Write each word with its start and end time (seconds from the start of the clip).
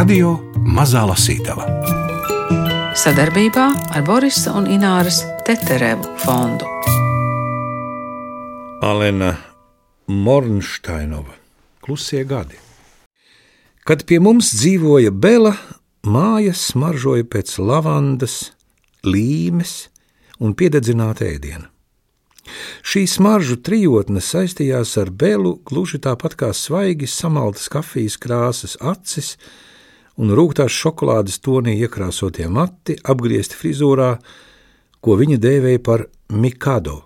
Radio 0.00 0.30
Mazā 0.64 1.02
Lasītava 1.04 1.66
sadarbībā 2.96 3.64
ar 3.92 4.04
Borisa 4.06 4.54
un 4.56 4.64
Ināras 4.72 5.18
Teterevu 5.44 6.14
fondu. 6.22 6.64
Alena 8.86 9.34
Mornsteinova 10.08 11.36
Klusie 11.84 12.24
gadi. 12.24 12.56
Kad 13.84 14.06
pie 14.08 14.22
mums 14.24 14.54
dzīvoja 14.56 15.12
Bela, 15.12 15.52
mājas 16.08 16.70
smaržoja 16.70 17.28
pēc 17.28 17.58
lavandas, 17.60 18.54
līmes 19.04 19.90
un 20.40 20.56
piededzināta 20.56 21.28
ēdiena. 21.28 21.66
Šī 22.80 23.04
smaržu 23.04 23.60
trijotne 23.60 24.24
saistījās 24.24 24.96
ar 25.02 25.12
belu 25.12 25.58
gluži 25.60 26.00
tāpat 26.00 26.40
kā 26.40 26.54
svaigi 26.56 27.10
samaltas 27.20 27.68
kafijas 27.68 28.16
krāsas 28.16 28.80
acis 28.80 29.36
un 30.20 30.34
rūgtās 30.36 30.72
šokolādes 30.74 31.40
tonī 31.44 31.78
iekrāsotie 31.80 32.48
mati, 32.52 32.98
apgriezti 33.00 33.56
frizūrā, 33.56 34.14
ko 35.00 35.16
viņa 35.16 35.38
dēvēja 35.40 35.80
par 35.84 36.04
mikado. 36.28 37.04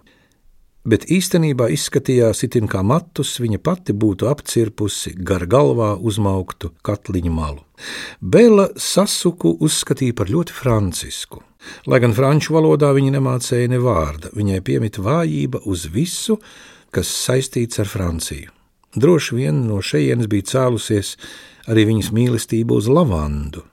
Bet 0.85 1.07
īstenībā 1.09 1.71
izskatījās 1.73 2.43
itin 2.45 2.67
kā 2.69 2.83
matus, 2.85 3.39
viņa 3.41 3.57
pati 3.65 3.95
būtu 3.97 4.29
apcirpusi 4.29 5.15
gar 5.17 5.47
galvā 5.49 5.95
uzmauktu 5.97 6.75
katliņu 6.85 7.33
malu. 7.33 7.63
Bela 8.21 8.69
sasuku 8.77 9.55
uzskatīja 9.65 10.17
par 10.19 10.29
ļoti 10.29 10.53
francisku. 10.53 11.41
Lai 11.89 12.03
gan 12.05 12.13
franču 12.13 12.53
valodā 12.53 12.91
viņa 12.93 13.15
nemācīja 13.15 13.71
ne 13.73 13.81
vārda, 13.81 14.35
viņai 14.37 14.61
piemita 14.67 15.01
vājība 15.07 15.63
uz 15.65 15.87
visu, 15.89 16.37
kas 16.93 17.09
saistīts 17.09 17.81
ar 17.81 17.89
Franciju. 17.89 18.53
Droši 18.95 19.39
vien 19.41 19.65
no 19.67 19.81
šejienes 19.83 20.29
bija 20.31 20.51
cēlusies 20.53 21.17
arī 21.71 21.87
viņas 21.91 22.11
mīlestība 22.15 22.77
uz 22.79 22.89
lavandu. 22.91 23.65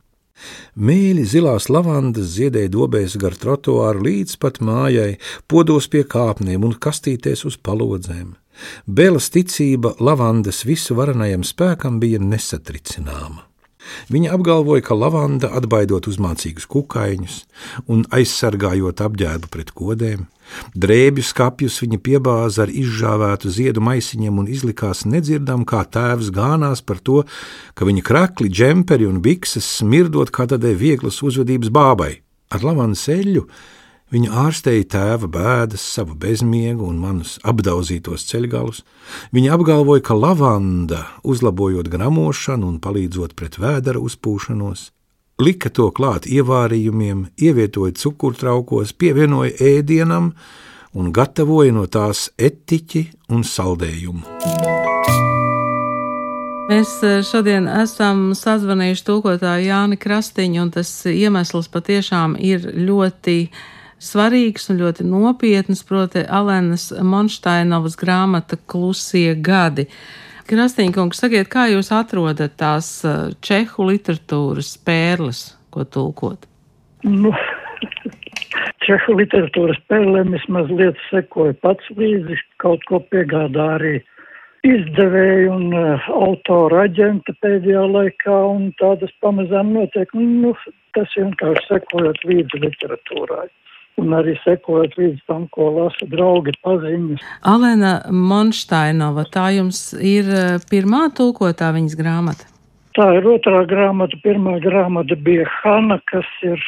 Mēļi 0.76 1.26
zilās 1.28 1.68
lavandas 1.70 2.32
ziedēja 2.38 2.72
dobēs 2.74 3.18
gar 3.22 3.36
trotuāru 3.38 4.08
līdz 4.08 4.40
pat 4.42 4.58
mājai, 4.64 5.20
podos 5.52 5.90
pie 5.92 6.02
kāpnēm 6.16 6.66
un 6.66 6.74
kastīties 6.74 7.46
uz 7.46 7.60
palodzēm. 7.62 8.34
Bēlas 8.88 9.30
ticība 9.34 9.94
lavandas 10.00 10.66
visu 10.66 10.98
varenajam 10.98 11.46
spēkam 11.46 12.02
bija 12.02 12.22
nesatricināma. 12.24 13.51
Viņa 14.12 14.36
apgalvoja, 14.36 14.84
ka 14.86 14.96
lavanda 14.98 15.50
atbaidot 15.58 16.08
uzmācīgus 16.10 16.68
kukaiņus 16.70 17.38
un 17.92 18.04
aizsargājot 18.14 19.02
apģērbu 19.04 19.50
pret 19.52 19.74
kodēm, 19.78 20.28
drēbju 20.76 21.26
skapjus 21.26 21.80
viņa 21.84 22.00
piebāza 22.06 22.66
ar 22.66 22.74
izžāvētu 22.74 23.52
ziedu 23.54 23.84
maisiņiem 23.86 24.42
un 24.44 24.50
izlikās 24.52 25.06
nedzirdam, 25.10 25.66
kā 25.66 25.84
tēvs 25.86 26.32
gānās 26.36 26.84
par 26.86 27.02
to, 27.02 27.22
ka 27.74 27.88
viņa 27.88 28.06
krakli, 28.06 28.52
džemperi 28.52 29.10
un 29.10 29.22
bikses 29.24 29.68
smirdot 29.80 30.34
kā 30.34 30.48
tādai 30.52 30.76
vieglas 30.78 31.22
uzvedības 31.24 31.74
bābai. 31.74 32.14
Ar 32.52 32.66
lavandas 32.68 33.08
eļļu 33.12 33.46
Viņa 34.12 34.32
ārstēja 34.44 34.88
tēva 34.92 35.28
bēdas, 35.32 35.84
savu 35.96 36.18
bezmiegu 36.20 36.84
un 36.84 36.98
manus 37.00 37.38
apdauzītos 37.48 38.26
ceļgalus. 38.28 38.82
Viņa 39.32 39.54
apgalvoja, 39.56 40.04
ka 40.04 40.18
lavanda, 40.20 41.06
uzlabojot 41.24 41.88
gramošanu 41.92 42.68
un 42.68 42.82
palīdzot 42.84 43.38
pret 43.40 43.56
vēdera 43.62 44.04
uzpūšanos, 44.04 44.90
lika 45.40 45.72
to 45.72 45.88
klāt 45.96 46.28
ievārījumiem, 46.28 47.30
ievietoja 47.40 47.96
cukurtraukos, 48.04 48.92
pievienoja 48.92 49.56
ēdienam 49.78 50.34
un 50.92 51.12
gatavoja 51.16 51.72
no 51.72 51.88
tās 51.88 52.28
etiķi 52.36 53.08
un 53.32 53.48
saldējumu. 53.48 54.28
Mēs 56.72 56.98
eh, 57.04 57.20
šodien 57.24 57.66
esam 57.68 58.34
sazvanījuši 58.36 59.08
tūkotāju 59.08 59.72
Jāni 59.72 59.98
Krastiņu, 60.00 60.66
un 60.68 60.70
tas 60.76 60.92
iemesls 61.08 61.72
patiešām 61.72 62.36
ir 62.40 62.68
ļoti 62.76 63.46
svarīgs 64.02 64.70
un 64.72 64.82
ļoti 64.82 65.06
nopietns, 65.06 65.84
proti, 65.88 66.24
Alenas 66.26 66.90
Monštainovas 66.92 67.98
grāmata 68.00 68.58
Klusie 68.58 69.36
gadi. 69.38 69.88
Krastīņkungs, 70.50 71.22
sakiet, 71.22 71.48
kā 71.52 71.68
jūs 71.72 71.92
atrodat 71.96 72.58
tās 72.60 72.90
uh, 73.08 73.30
čehu 73.46 73.88
literatūras 73.92 74.74
pērles, 74.86 75.44
ko 75.72 75.86
tulkot? 75.86 76.48
Nu, 77.08 77.32
čehu 78.86 79.16
literatūras 79.22 79.80
pērlēm 79.92 80.36
es 80.36 80.48
mazliet 80.52 81.00
sekoju 81.12 81.56
pats 81.64 81.94
līdzi, 81.96 82.40
kaut 82.64 82.84
ko 82.90 83.00
piegādā 83.14 83.70
arī 83.78 83.94
izdevēju 84.68 85.54
un 85.54 85.72
uh, 85.78 86.12
autora 86.26 86.84
aģenta 86.90 87.38
pēdējā 87.46 87.86
laikā, 87.94 88.36
un 88.58 88.70
tādas 88.82 89.14
pamazām 89.24 89.72
notiek, 89.78 90.12
nu, 90.18 90.58
tas 90.98 91.18
vienkārši 91.18 91.68
sekojot 91.70 92.22
līdzi 92.28 92.66
literatūrai 92.66 93.48
un 94.00 94.16
arī 94.18 94.38
sekot 94.44 94.96
līdz 95.00 95.26
tam, 95.28 95.48
ko 95.56 95.72
lasa 95.80 96.08
draugi 96.12 96.54
paziņas. 96.64 97.26
Alena 97.48 97.98
Monštainova, 98.12 99.28
tā 99.34 99.50
jums 99.58 99.92
ir 99.98 100.32
eh, 100.32 100.56
pirmā 100.72 101.10
tulkotā 101.18 101.74
viņas 101.76 101.98
grāmata? 102.00 102.48
Tā 102.98 103.08
ir 103.16 103.28
otrā 103.32 103.64
grāmata. 103.68 104.18
Pirmā 104.24 104.58
grāmata 104.64 105.16
bija 105.16 105.46
Hanna, 105.62 106.02
kas 106.12 106.28
ir 106.44 106.60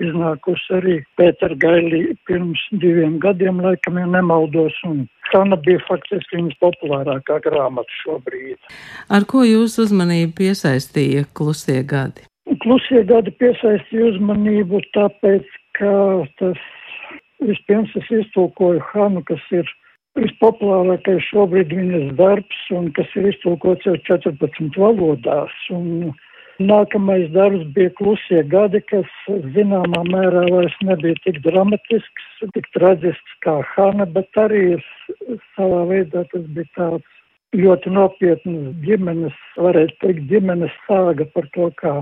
iznākusi 0.00 0.72
arī 0.76 0.94
Pētera 1.18 1.56
Gailī 1.60 2.00
pirms 2.28 2.60
diviem 2.82 3.18
gadiem, 3.22 3.60
laikam, 3.64 3.98
ja 4.00 4.06
nemaldos, 4.10 4.76
un 4.88 5.04
Hanna 5.32 5.58
bija 5.60 5.82
faktiski 5.88 6.38
viņas 6.38 6.58
populārākā 6.62 7.40
grāmata 7.44 8.00
šobrīd. 8.02 8.60
Ar 9.12 9.26
ko 9.28 9.44
jūs 9.46 9.78
uzmanību 9.82 10.36
piesaistīja 10.40 11.26
klusie 11.36 11.82
gadi? 11.88 12.26
Klusie 12.62 13.02
gadi 13.08 13.32
piesaistīja 13.40 14.12
uzmanību 14.12 14.80
tāpēc, 14.94 15.48
ka 15.78 15.92
tas 16.40 16.60
vispirms 17.44 17.92
es 18.00 18.08
iztulkoju 18.20 18.82
Hanu, 18.90 19.22
kas 19.28 19.42
ir 19.54 19.68
vispopulārākais 20.16 21.24
šobrīd 21.30 21.74
viņas 21.76 22.14
darbs 22.20 22.62
un 22.76 22.88
kas 22.96 23.10
ir 23.18 23.28
iztulkots 23.32 23.88
jau 23.88 23.96
14 24.08 24.78
valodās. 24.80 25.56
Un 25.76 26.14
nākamais 26.62 27.28
darbs 27.34 27.66
bija 27.76 27.92
klusie 27.98 28.40
gadi, 28.52 28.80
kas 28.92 29.10
zināmā 29.56 30.02
mērā 30.08 30.46
vairs 30.54 30.78
nebija 30.88 31.18
tik 31.26 31.42
dramatisks, 31.44 32.30
tik 32.54 32.70
traģisks 32.76 33.36
kā 33.44 33.58
Hana, 33.74 34.08
bet 34.16 34.40
arī 34.40 34.64
savā 35.58 35.84
veidā 35.92 36.24
tas 36.32 36.48
bija 36.56 36.72
tāds 36.80 37.12
ļoti 37.56 37.92
nopietnas 37.92 38.72
ģimenes, 38.84 39.36
varētu 39.60 40.00
teikt, 40.02 40.26
ģimenes 40.32 40.72
sāga 40.88 41.28
par 41.34 41.46
to, 41.54 41.70
kā 41.80 41.94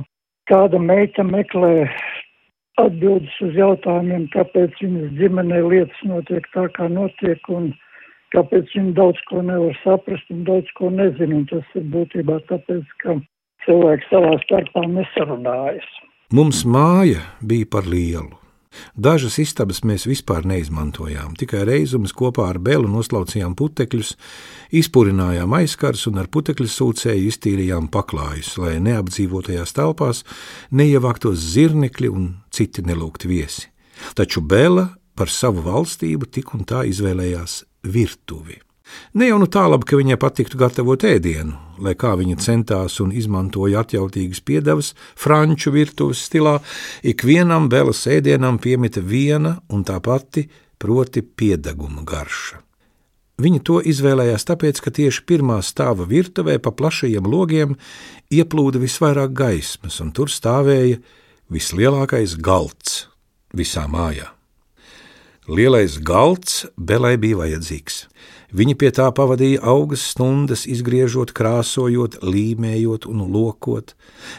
kāda 0.51 0.79
meita 0.81 1.25
meklē 1.27 1.89
atbildes 2.83 3.35
uz 3.45 3.57
jautājumiem, 3.59 4.29
kāpēc 4.35 4.77
viņas 4.83 5.17
ģimenē 5.19 5.62
lietas 5.69 6.05
notiek 6.09 6.47
tā, 6.55 6.67
kā 6.77 6.89
notiek, 6.91 7.49
un 7.49 7.73
kāpēc 8.35 8.73
viņi 8.75 8.95
daudz 8.99 9.21
ko 9.31 9.43
nevar 9.47 9.77
saprast 9.83 10.31
un 10.35 10.45
daudz 10.49 10.71
ko 10.79 10.91
nezina. 10.91 11.41
Un 11.41 11.47
tas 11.51 11.77
ir 11.79 11.87
būtībā 11.95 12.41
tāpēc, 12.51 12.87
ka 13.05 13.19
cilvēki 13.67 14.11
savā 14.11 14.37
starpā 14.45 14.87
nesarunājas. 14.91 15.91
Mums 16.34 16.65
māja 16.67 17.23
bija 17.45 17.71
par 17.71 17.87
lielu. 17.87 18.44
Dažas 18.95 19.39
istabas 19.43 19.83
mēs 19.87 20.07
vispār 20.09 20.47
neizmantojām, 20.49 21.35
tikai 21.39 21.65
reizumus 21.69 22.15
kopā 22.17 22.49
ar 22.53 22.61
Belu 22.62 22.91
noslaucījām 22.91 23.57
putekļus, 23.59 24.15
izpurinājām 24.75 25.55
aizkars 25.61 26.07
un 26.11 26.21
ar 26.23 26.31
putekļu 26.33 26.69
sūcēju 26.71 27.31
iztīrījām 27.31 27.89
paklājus, 27.95 28.55
lai 28.61 28.77
neapdzīvotajās 28.84 29.77
telpās 29.77 30.25
neievāktos 30.75 31.41
zirnekļi 31.55 32.13
un 32.13 32.29
citi 32.55 32.84
nelūgti 32.87 33.31
viesi. 33.31 33.71
Taču 34.19 34.43
Bela 34.43 34.91
par 35.15 35.31
savu 35.31 35.63
valstību 35.65 36.31
tik 36.34 36.55
un 36.57 36.67
tā 36.69 36.83
izvēlējās 36.91 37.63
virtuvi. 37.95 38.60
Ne 39.15 39.29
jau 39.29 39.39
nu 39.43 39.47
tā 39.51 39.65
labi, 39.71 39.87
ka 39.89 39.99
viņai 40.01 40.19
patiktu 40.21 40.59
gatavot 40.59 41.07
ēdienu, 41.07 41.55
lai 41.85 41.95
kā 41.99 42.15
viņa 42.19 42.41
centās 42.43 42.99
un 43.03 43.13
izmantoja 43.15 43.85
atjautīgas 43.85 44.43
piedevas, 44.43 44.93
franču 45.15 45.75
virtuves 45.75 46.25
stilā, 46.27 46.59
ikvienam 47.07 47.69
belas 47.73 48.05
ēdienam 48.11 48.59
piemita 48.59 49.03
viena 49.03 49.59
un 49.69 49.87
tā 49.87 50.01
pati, 50.03 50.49
proti, 50.79 51.23
piedeguma 51.23 52.05
garša. 52.05 52.61
Viņa 53.41 53.61
to 53.67 53.81
izvēlējās 53.83 54.47
tāpēc, 54.47 54.79
ka 54.79 54.93
tieši 54.95 55.25
pirmā 55.27 55.57
stāva 55.67 56.07
virtuvē 56.07 56.61
pa 56.63 56.71
plašajiem 56.71 57.27
logiem 57.27 57.75
ieplūda 58.31 58.79
visvairāk 58.79 59.35
gaismas, 59.35 59.99
un 60.05 60.13
tur 60.15 60.31
stāvēja 60.31 61.01
vislielākais 61.51 62.37
galds 62.39 63.09
visā 63.55 63.89
mājā. 63.91 64.31
Lielais 65.51 65.99
galds 66.01 66.63
Belai 66.79 67.19
bija 67.21 67.43
vajadzīgs. 67.43 68.05
Viņa 68.54 68.74
pie 68.78 68.91
tā 68.95 69.09
pavadīja 69.10 69.65
augas 69.66 70.04
stundas, 70.12 70.62
izgriežot, 70.71 71.33
krāsojot, 71.34 72.21
līmējot 72.22 73.09
un 73.10 73.24
lokot. 73.34 73.97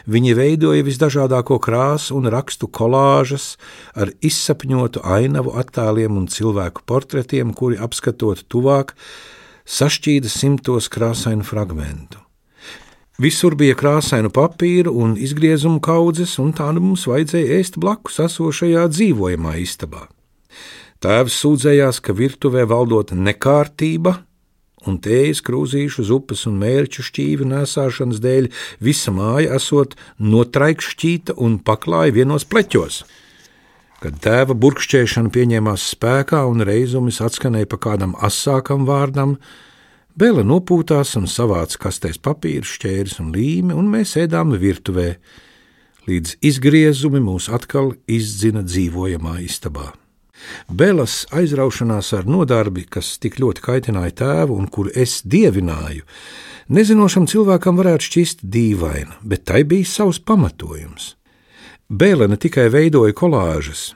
Viņa 0.08 0.36
veidoja 0.38 0.86
visdažādāko 0.86 1.58
krāsu 1.60 2.16
un 2.16 2.30
rakstu 2.32 2.70
kolāžas 2.72 3.54
ar 3.92 4.14
izsapņotu 4.24 5.04
ainavu 5.04 5.52
attēliem 5.60 6.16
un 6.16 6.30
cilvēku 6.32 6.86
portretiem, 6.88 7.52
kuri 7.52 7.76
apskatot 7.76 8.46
tuvāk, 8.48 8.96
sašķīda 9.68 10.32
simtos 10.32 10.88
krāsainu 10.88 11.44
fragmentu. 11.44 12.22
Visur 13.20 13.52
bija 13.56 13.76
krāsainu 13.76 14.32
papīra 14.32 14.92
un 14.92 15.14
izgriezumu 15.20 15.80
kaudzes, 15.84 16.38
un 16.40 16.56
tādu 16.56 16.82
mums 16.84 17.04
vajadzēja 17.08 17.60
ēst 17.60 17.78
blakus 17.80 18.20
esošajā 18.30 18.88
dzīvojamā 18.92 19.58
istabā. 19.60 20.06
Tēvs 21.04 21.36
sūdzējās, 21.42 22.00
ka 22.00 22.14
virtuvē 22.16 22.64
valdot 22.68 23.12
nekārtība, 23.12 24.14
un 24.88 24.96
tējas 25.02 25.42
krūzīšu, 25.44 26.06
upes 26.14 26.46
un 26.48 26.56
mērķu 26.62 27.04
šķīvi 27.04 27.48
nesāšanas 27.50 28.22
dēļ 28.22 28.48
visa 28.80 29.12
māja 29.12 29.58
esot 29.58 29.96
notraikšķīta 30.22 31.36
un 31.42 31.58
paklāja 31.60 32.14
vienos 32.16 32.46
pleķos. 32.48 33.02
Kad 34.00 34.18
tēva 34.24 34.56
burkšķēšana 34.56 35.32
pieņēmās 35.32 35.86
spēkā 35.94 36.42
un 36.48 36.64
reizumis 36.68 37.22
atskanēja 37.24 37.68
pa 37.72 37.80
kādam 37.88 38.16
asākam 38.24 38.84
vārdam, 38.88 39.38
Bela 40.16 40.40
nopūtās 40.40 41.10
un 41.18 41.26
savāca 41.28 41.76
kastēs 41.82 42.16
papīru, 42.24 42.64
šķērs 42.64 43.18
un 43.20 43.34
līmi, 43.34 43.74
un 43.76 43.90
mēs 43.92 44.14
ēdām 44.16 44.54
virtuvē, 44.56 45.10
līdz 46.08 46.38
izgriezumi 46.40 47.20
mūs 47.20 47.50
atkal 47.52 47.92
izdzina 48.08 48.64
dzīvojamā 48.64 49.36
istabā. 49.44 49.90
Belas 50.68 51.24
aizraušanās 51.34 52.12
ar 52.16 52.26
nodarbi, 52.28 52.86
kas 52.88 53.16
tik 53.22 53.40
ļoti 53.42 53.64
kaitināja 53.64 54.16
tēvu 54.22 54.56
un 54.56 54.70
kuru 54.72 54.92
es 54.94 55.20
dievināju, 55.24 56.06
nezinošam 56.68 57.28
cilvēkam 57.30 57.78
varētu 57.80 58.10
šķist 58.10 58.42
dīvaina, 58.42 59.20
bet 59.22 59.46
tai 59.50 59.64
bija 59.68 59.88
savs 59.88 60.20
pamatojums. 60.22 61.14
Bēle 61.86 62.26
ne 62.26 62.38
tikai 62.40 62.66
veidoja 62.74 63.14
kolāžas, 63.14 63.92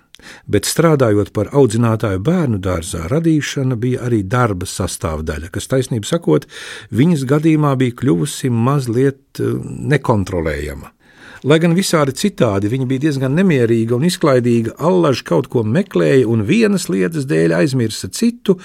bet 0.46 0.68
strādājot 0.68 1.32
par 1.34 1.50
audzinātāju 1.56 2.20
bērnu 2.22 2.60
dārzā, 2.62 3.06
radīšana 3.10 3.78
bija 3.80 4.04
arī 4.06 4.22
darba 4.22 4.68
sastāvdaļa, 4.68 5.50
kas, 5.54 5.66
taisnība 5.70 6.08
sakot, 6.08 6.46
viņas 6.94 7.26
gadījumā 7.30 7.74
bija 7.80 7.96
kļuvusi 8.02 8.52
mazliet 8.52 9.42
eh, 9.42 9.56
nekontrolējama. 9.94 10.92
Lai 11.40 11.56
gan 11.56 11.72
visādi 11.72 12.12
citādi 12.12 12.68
viņa 12.68 12.86
bija 12.88 13.06
diezgan 13.06 13.32
nemierīga 13.32 13.94
un 13.96 14.04
izklaidīga, 14.04 14.74
allaž 14.76 15.22
kaut 15.24 15.46
ko 15.48 15.62
meklēja 15.64 16.26
un 16.28 16.42
vienas 16.44 16.90
lietas 16.92 17.24
dēļ 17.30 17.54
aizmirsa 17.56 18.10
citu, 18.12 18.58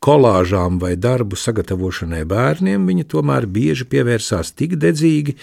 kolāžām 0.00 0.78
vai 0.80 0.94
darbu 0.96 1.36
sagatavošanai 1.36 2.22
bērniem 2.28 2.86
viņa 2.88 3.04
tomēr 3.12 3.44
bieži 3.52 3.84
pievērsās 3.92 4.54
tik 4.56 4.78
dedzīgi, 4.80 5.34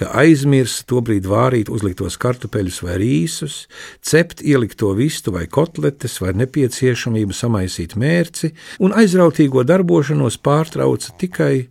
ka 0.00 0.14
aizmirsa 0.22 0.86
tobrīd 0.88 1.28
vārīt 1.28 1.68
uzliktos 1.68 2.16
kartupeļus 2.22 2.80
vai 2.86 2.96
rīsus, 3.02 3.58
cept 4.00 4.40
ielikto 4.40 4.94
vistu 4.96 5.34
vai 5.34 5.44
kotletes 5.44 6.16
vai 6.24 6.32
nepieciešamību 6.40 7.36
samaisīt 7.36 7.98
mērci, 8.00 8.54
un 8.80 8.96
aizrautīgo 8.96 9.66
darbošanos 9.68 10.40
pārtrauca 10.40 11.12
tikai 11.20 11.66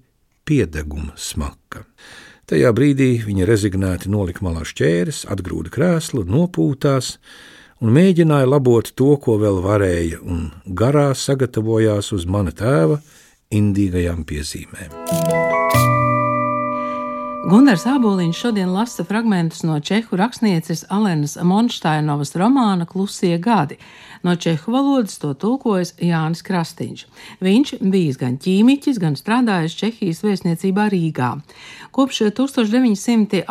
piedeguma 0.46 1.18
smaka. 1.18 1.88
Tajā 2.52 2.74
brīdī 2.76 3.22
viņa 3.24 3.48
rezignēti 3.48 4.12
nolika 4.12 4.44
malā 4.44 4.66
šķēres, 4.68 5.24
atgrūda 5.32 5.72
krēslu, 5.72 6.26
nopūtās, 6.28 7.14
un 7.80 7.96
mēģināja 7.96 8.50
labot 8.52 8.92
to, 9.00 9.14
ko 9.24 9.38
vēl 9.40 9.62
varēja, 9.64 10.20
un 10.20 10.50
garā 10.68 11.12
sagatavojās 11.16 12.12
uz 12.18 12.28
mana 12.28 12.52
tēva 12.52 13.00
indīgajām 13.54 14.28
piezīmēm. 14.28 15.53
Gunārs 17.44 17.84
Aboliņš 17.84 18.38
šodien 18.40 18.70
lasa 18.72 19.04
fragmentus 19.04 19.66
no 19.68 19.76
čehu 19.84 20.16
rakstnieces 20.16 20.86
Alenas 20.88 21.36
Monštainovas 21.44 22.32
romāna 22.40 22.86
Klusie 22.88 23.36
gadi. 23.38 23.76
No 24.24 24.36
čehu 24.40 24.72
valodas 24.72 25.20
to 25.20 25.34
tulkojas 25.36 25.92
Jānis 26.00 26.40
Krastīņš. 26.48 27.04
Viņš 27.44 27.74
bijis 27.84 28.16
gan 28.22 28.38
ķīmiķis, 28.40 28.96
gan 29.04 29.20
strādājis 29.20 29.76
Čehijas 29.76 30.24
vēstniecībā 30.24 30.88
Rīgā. 30.94 31.44
Kopš 31.92 32.32
1987. 32.40 33.44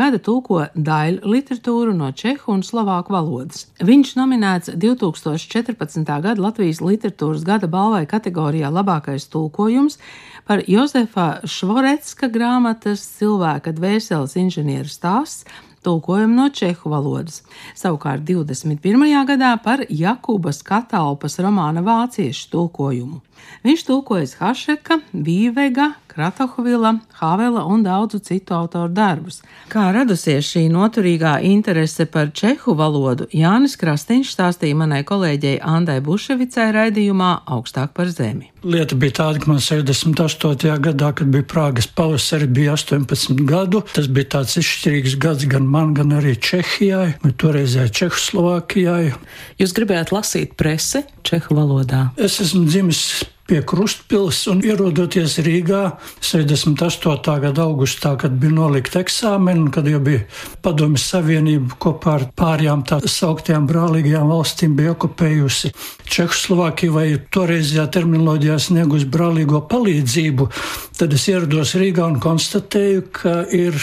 gada 0.00 0.18
tulko 0.18 0.66
daļu 0.74 1.22
literatūru 1.30 1.94
no 1.94 2.10
čehu 2.10 2.52
un 2.56 2.62
slovāku 2.66 3.14
valodas. 3.14 3.70
Viņš 3.78 4.16
nominēts 4.18 4.74
2014. 4.74 6.02
gada 6.02 6.34
Latvijas 6.42 6.82
literatūras 6.82 7.46
gada 7.46 7.70
balvai 7.70 8.02
kategorijā 8.10 8.66
labākais 8.74 9.30
tulkojums 9.30 10.02
par 10.48 10.62
Jozefa 10.66 11.40
Švoretska 11.44 12.26
grāmatas 12.48 13.02
cilvēka 13.18 13.74
dvēseles 13.76 14.32
inženieru 14.40 14.88
stāsts 14.88 15.44
tulkojumu 15.84 16.34
no 16.34 16.46
čehu 16.48 16.88
valodas. 16.88 17.42
Savukārt 17.76 18.24
21. 18.24 19.04
gadā 19.28 19.52
par 19.62 19.84
Jakubas 19.88 20.62
Katalpas 20.64 21.38
romāna 21.44 21.84
vāciešu 21.84 22.48
tulkojumu. 22.54 23.20
Viņš 23.66 23.84
tulkojas 23.88 24.36
Hašeka, 24.38 25.00
Vīvega, 25.12 25.92
Kratohvila, 26.08 26.96
Havela 27.20 27.64
un 27.66 27.82
daudzu 27.82 28.18
citu 28.18 28.54
autoru 28.54 28.90
darbus. 28.94 29.40
Kā 29.70 29.88
radusies 29.94 30.46
šī 30.46 30.64
noturīgā 30.72 31.36
interese 31.46 32.06
par 32.06 32.32
čehu 32.34 32.74
valodu, 32.78 33.28
Jānis 33.34 33.76
Krastīņš 33.78 34.32
stāstīja 34.34 34.78
manai 34.78 35.04
kolēģei 35.06 35.60
Andai 35.62 36.00
Buševicai 36.02 36.70
raidījumā 36.74 37.32
Augstāk 37.46 37.94
par 37.94 38.10
zemi. 38.14 38.50
Lieta 38.66 38.98
bija 38.98 39.14
tāda, 39.20 39.38
ka 39.42 39.52
man 39.52 39.60
68. 39.62 40.74
gadā, 40.82 41.12
kad 41.14 41.30
bija 41.30 41.46
Prāgas 41.46 41.86
pavasari, 41.86 42.48
bija 42.50 42.74
18 42.74 43.44
gadu. 43.46 43.84
Tas 43.94 44.10
bija 44.10 44.32
tāds 44.38 44.58
izšķirīgs 44.58 45.14
gads 45.22 45.46
gan 45.50 45.66
man, 45.70 45.94
gan 45.94 46.16
arī 46.18 46.34
Čehijai, 46.34 47.12
vai 47.22 47.34
toreizējai 47.38 47.94
Čehoslovākijai. 48.00 49.12
Jūs 49.62 49.74
gribējāt 49.78 50.14
lasīt 50.14 50.58
presi 50.58 51.04
čehu 51.22 51.54
valodā? 51.58 52.08
Es 52.18 52.40
esmu 52.42 52.66
dzimis 52.66 53.02
pie 53.48 53.62
Krustpils 53.64 54.42
un 54.52 54.58
ierodoties 54.60 55.38
Rīgā 55.40 55.82
78. 56.20 57.36
gada 57.40 57.64
augustā, 57.64 58.12
kad 58.20 58.34
bija 58.36 58.52
nolikta 58.52 59.00
eksāmena, 59.00 59.70
kad 59.72 59.88
jau 59.88 60.00
bija 60.04 60.26
Padomjas 60.64 61.06
Savienība 61.14 61.78
kopā 61.80 62.18
ar 62.18 62.26
pārējām 62.36 62.84
tā 62.88 63.00
sauktajām 63.08 63.68
brālīgajām 63.70 64.28
valstīm 64.28 64.74
bija 64.76 64.92
okupējusi 64.92 65.72
Čehoslovākiju 66.08 66.96
vai 66.98 67.06
toreizajā 67.32 67.86
terminoloģijā 67.96 68.58
sniegus 68.66 69.08
brālīgo 69.08 69.62
palīdzību, 69.70 70.50
tad 71.00 71.16
es 71.16 71.24
ierados 71.32 71.72
Rīgā 71.80 72.04
un 72.04 72.20
konstatēju, 72.20 73.08
ka 73.16 73.40
ir 73.56 73.80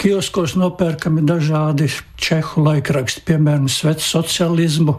Kioskos 0.00 0.54
nopērkami 0.56 1.20
dažādi 1.28 1.90
čehu 2.20 2.62
laikraksti, 2.64 3.20
piemēram, 3.28 3.66
Svets 3.68 4.06
sociālismu. 4.08 4.94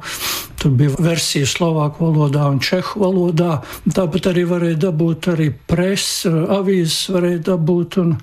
Tur 0.62 0.76
bija 0.78 0.94
versija 1.02 1.48
slovāku 1.50 2.06
valodā 2.06 2.46
un 2.52 2.60
čehu 2.62 3.02
valodā. 3.02 3.56
Tāpat 3.90 4.30
arī 4.30 4.44
varēja 4.50 4.84
dabūt 4.84 5.32
arī 5.34 5.50
presi, 5.50 6.30
avīzes 6.30 7.10
varēja 7.16 7.42
dabūt, 7.50 7.98
un, 8.04 8.14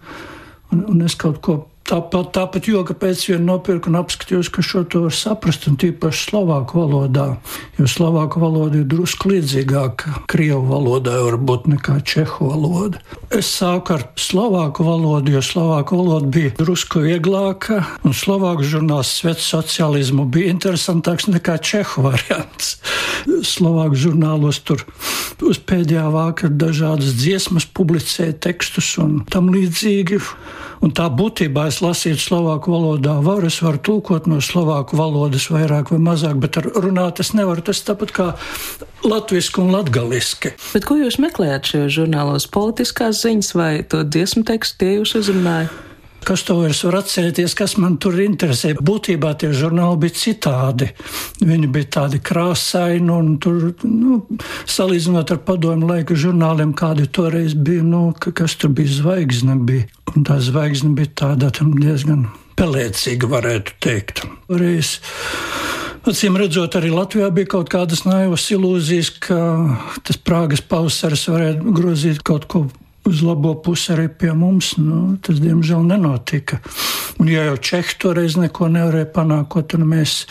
un, 0.70 0.84
un 0.94 1.02
es 1.08 1.18
kaut 1.18 1.42
ko 1.42 1.58
Tāpat, 1.88 2.34
tāpat 2.36 2.66
joka 2.68 2.92
pēc 2.92 3.22
viena 3.30 3.54
nopirku 3.54 3.88
un 3.88 3.96
apskatījos, 4.02 4.50
ka 4.52 4.60
šo 4.60 4.82
to 4.92 5.06
var 5.06 5.14
saprast, 5.16 5.64
un 5.70 5.78
tīpaši 5.80 6.26
slovāku 6.26 6.82
valodā, 6.82 7.24
jo 7.78 7.86
slovāku 7.88 8.42
valoda 8.42 8.82
ir 8.82 8.84
drusku 8.90 9.30
līdzīgāka 9.32 10.26
krievu 10.28 10.66
valodai 10.68 11.16
varbūt 11.24 11.70
nekā 11.72 11.96
čehu 12.04 12.50
valoda. 12.50 13.00
Es 13.32 13.48
sāku 13.48 13.96
ar 13.96 14.04
slovāku 14.20 14.84
valodu, 14.84 15.32
jo 15.32 15.40
slovāku 15.40 16.02
valoda 16.02 16.28
bija 16.36 16.52
drusku 16.60 17.06
vieglāka, 17.06 17.80
un 18.04 18.12
slovāku 18.12 18.68
žurnāls 18.68 19.14
Svets 19.22 19.48
sociālismu 19.48 20.28
bija 20.28 20.52
interesantāks 20.52 21.30
nekā 21.32 21.56
čehu 21.64 22.04
variants. 22.10 22.76
Slovāku 23.48 23.96
žurnālos 23.96 24.60
tur 24.60 24.84
uz 25.40 25.56
pēdējā 25.56 26.04
vāka 26.12 26.52
dažādas 26.52 27.16
dziesmas 27.16 27.64
publicēja 27.64 28.36
tekstus 28.44 28.98
un 29.00 29.22
tam 29.32 29.48
līdzīgi. 29.56 30.20
Un 30.84 30.92
tā 30.94 31.08
būtībā 31.10 31.66
es 31.72 31.80
lasītu 31.82 32.22
slovāku 32.22 32.70
valodā, 32.74 33.16
varu, 33.24 33.50
es 33.50 33.58
varu 33.64 33.80
tulkot 33.82 34.28
no 34.30 34.38
slovāku 34.44 34.98
valodas 34.98 35.48
vairāk 35.50 35.90
vai 35.94 35.98
mazāk, 36.10 36.38
bet 36.42 36.60
runāt 36.62 37.22
es 37.24 37.32
nevaru. 37.34 37.64
Tas 37.66 37.82
tāpat 37.86 38.14
kā 38.14 38.28
latviešu 39.06 39.64
un 39.64 39.74
latgaliski. 39.74 40.54
Bet 40.74 40.86
ko 40.88 41.00
jūs 41.00 41.18
meklējat 41.22 41.72
šajos 41.72 41.98
žurnālos? 41.98 42.48
Politiskās 42.54 43.24
ziņas 43.24 43.52
vai 43.58 43.72
to 43.82 44.04
dziesmu 44.06 44.46
tekstu 44.48 44.84
tie 44.84 44.96
jūs 45.00 45.18
uzrunājat? 45.18 45.87
Kas 46.28 46.42
to 46.44 46.58
vairs 46.58 46.82
var 46.84 46.98
atcerēties, 46.98 47.54
kas 47.56 47.78
man 47.80 47.94
tur 47.96 48.18
interesē? 48.20 48.74
Būtībā 48.84 49.30
tie 49.40 49.48
žurnāli 49.56 50.02
bija 50.02 50.16
citādi. 50.20 50.90
Viņi 51.40 51.70
bija 51.72 51.88
tādi 51.96 52.20
krāsaini, 52.20 53.08
un 53.14 53.30
tur, 53.40 53.70
nu, 53.88 54.18
salīdzinot 54.68 55.32
ar 55.32 55.40
padomu 55.46 55.88
laika 55.88 56.16
žurnāliem, 56.18 56.74
kādi 56.76 57.06
toreiz 57.08 57.54
bija, 57.56 57.86
nu, 57.86 58.10
kas 58.12 58.58
tur 58.60 58.74
bija 58.76 58.92
zvaigzne. 58.98 59.56
Bija. 59.68 59.86
Un 60.12 60.28
tā 60.28 60.36
zvaigzne 60.44 60.92
bija 60.98 61.14
tāda 61.22 61.48
diezgan 61.56 62.26
pelēcīga, 62.60 63.30
varētu 63.30 63.78
teikt. 63.84 64.24
Reiz, 64.52 64.98
Acīm 66.08 66.36
redzot, 66.40 66.76
arī 66.78 66.92
Latvijā 66.92 67.28
bija 67.34 67.50
kaut 67.56 67.72
kādas 67.72 68.04
naivas 68.06 68.44
ilūzijas, 68.52 69.10
ka 69.24 69.38
tas 70.04 70.20
Prāgas 70.20 70.62
pavasaris 70.64 71.24
varētu 71.28 71.72
grozīt 71.76 72.22
kaut 72.24 72.46
ko 72.48 72.62
uz 73.06 73.22
labo 73.22 73.54
pusi 73.62 73.92
arī 73.94 74.08
pie 74.08 74.32
mums, 74.36 74.74
nu, 74.80 75.16
tas 75.22 75.40
diemžēl 75.42 75.84
nenotika. 75.86 76.60
Un, 77.18 77.30
ja 77.30 77.48
jau 77.48 77.56
Čehi 77.70 77.98
toreiz 78.02 78.38
neko 78.38 78.70
nevarēja 78.72 79.10
panākt, 79.14 79.58
tad 79.72 79.82
mēs 79.82 80.22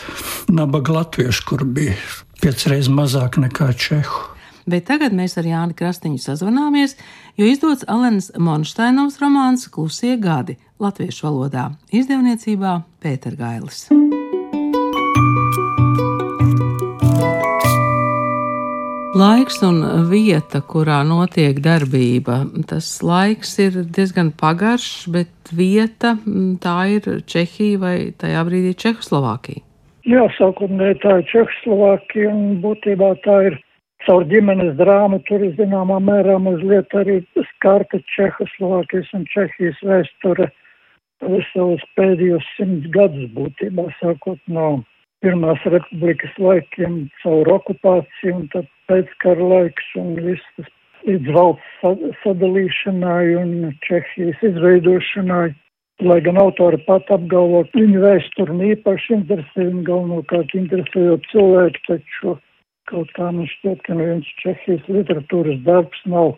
nabaga 0.52 1.00
latvieši, 1.00 1.44
kur 1.48 1.64
bija 1.64 1.96
piecreiz 2.42 2.90
mazāk 2.92 3.40
nekā 3.40 3.72
Čehu. 3.76 4.26
Bet 4.68 4.84
tagad 4.90 5.14
mēs 5.16 5.38
ar 5.40 5.46
Jāni 5.48 5.76
Krastiņu 5.76 6.20
sazvanāmies, 6.20 6.98
jo 7.40 7.48
izdots 7.48 7.86
Alenas 7.88 8.28
Monšteinovs 8.36 9.16
romāns 9.22 9.64
Klusie 9.72 10.18
gadi 10.20 10.58
latviešu 10.82 11.24
valodā 11.30 11.70
izdevniecībā 11.88 12.76
Pētergailis. 13.00 13.88
Laiks 19.16 19.62
un 19.64 19.78
vieta, 20.10 20.60
kurā 20.60 20.98
notiek 21.06 21.62
darbība. 21.64 22.42
Tas 22.68 22.90
laiks 23.00 23.54
ir 23.64 23.78
diezgan 23.96 24.34
pagaršs, 24.36 25.06
bet 25.14 25.52
vieta 25.56 26.10
tā 26.60 26.74
ir 26.92 27.08
Čehija 27.24 27.78
vai 27.80 27.94
tajā 28.20 28.42
brīdī 28.44 28.74
Čehoslovākija. 28.76 29.64
Jā, 30.12 30.26
sākotnēji 30.36 30.98
tā 31.00 31.14
ir 31.22 31.24
Čehoslovākija 31.30 32.34
un 32.34 32.60
būtībā 32.60 33.14
tā 33.24 33.38
ir 33.48 33.56
caur 34.04 34.28
ģimenes 34.28 34.76
drāmu. 34.76 35.22
Tur 35.24 35.46
zināmā 35.56 36.02
mērā 36.04 36.36
mazliet 36.44 36.92
arī 36.92 37.22
skarta 37.54 38.02
Čehoslovākijas 38.12 39.08
un 39.16 39.24
Čehijas 39.32 39.80
vēsture 39.88 40.50
visos 41.24 41.80
pēdējos 41.96 42.44
simts 42.58 42.92
gadus 42.92 43.32
būtībā 43.32 43.88
sākot 44.02 44.38
no 44.52 44.82
Pirmās 45.24 45.62
republikas 45.66 46.34
laikiem 46.38 46.98
caur 47.22 47.48
okupāciju 47.56 48.34
un 48.36 48.44
tad 48.52 48.66
pēckara 48.90 49.46
laiks 49.52 49.86
un 49.98 50.12
viss 50.22 50.50
tas 50.56 50.68
līdz 51.08 51.30
valsts 51.34 52.18
sadalīšanai 52.22 53.24
un 53.40 53.72
Čehijas 53.86 54.44
izveidošanai. 54.50 55.48
Lai 56.06 56.20
gan 56.22 56.38
autori 56.38 56.78
pat 56.86 57.08
apgalvo, 57.10 57.64
ka 57.66 57.80
viņu 57.80 58.02
vēsturi 58.04 58.68
īpaši 58.76 59.16
interesē 59.16 59.64
un 59.66 59.80
galvenokārt 59.88 60.54
interesējot 60.54 61.26
cilvēku, 61.32 61.82
taču 61.88 62.34
kaut 62.86 63.10
kā 63.16 63.32
man 63.32 63.48
šķiet, 63.50 63.80
ka 63.88 63.96
neviens 63.98 64.28
Čehijas 64.44 64.86
literatūras 64.86 65.58
darbs 65.66 66.04
nav 66.06 66.36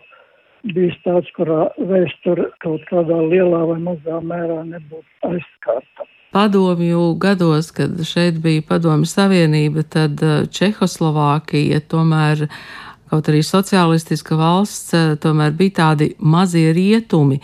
bijis 0.73 0.97
tāds, 1.05 1.29
kurā 1.37 1.67
vēsture 1.93 2.49
kaut 2.65 2.89
kādā 2.89 3.21
lielā 3.29 3.61
vai 3.73 3.77
mazā 3.85 4.17
mērā 4.33 4.63
nebūtu 4.73 5.29
aizskārta 5.29 6.09
padomju 6.31 7.15
gados, 7.19 7.71
kad 7.71 7.91
šeit 8.05 8.39
bija 8.39 8.61
padomju 8.67 9.05
savienība, 9.05 9.83
tad 9.83 10.23
eh, 10.23 10.45
Čehoslovākija 10.51 11.81
tomēr, 11.91 12.47
kaut 13.11 13.27
arī 13.31 13.43
sociālistiska 13.43 14.37
valsts, 14.39 14.93
eh, 14.95 15.11
tomēr 15.21 15.51
bija 15.57 15.77
tādi 15.83 16.13
mazie 16.19 16.71
rietumi. 16.73 17.41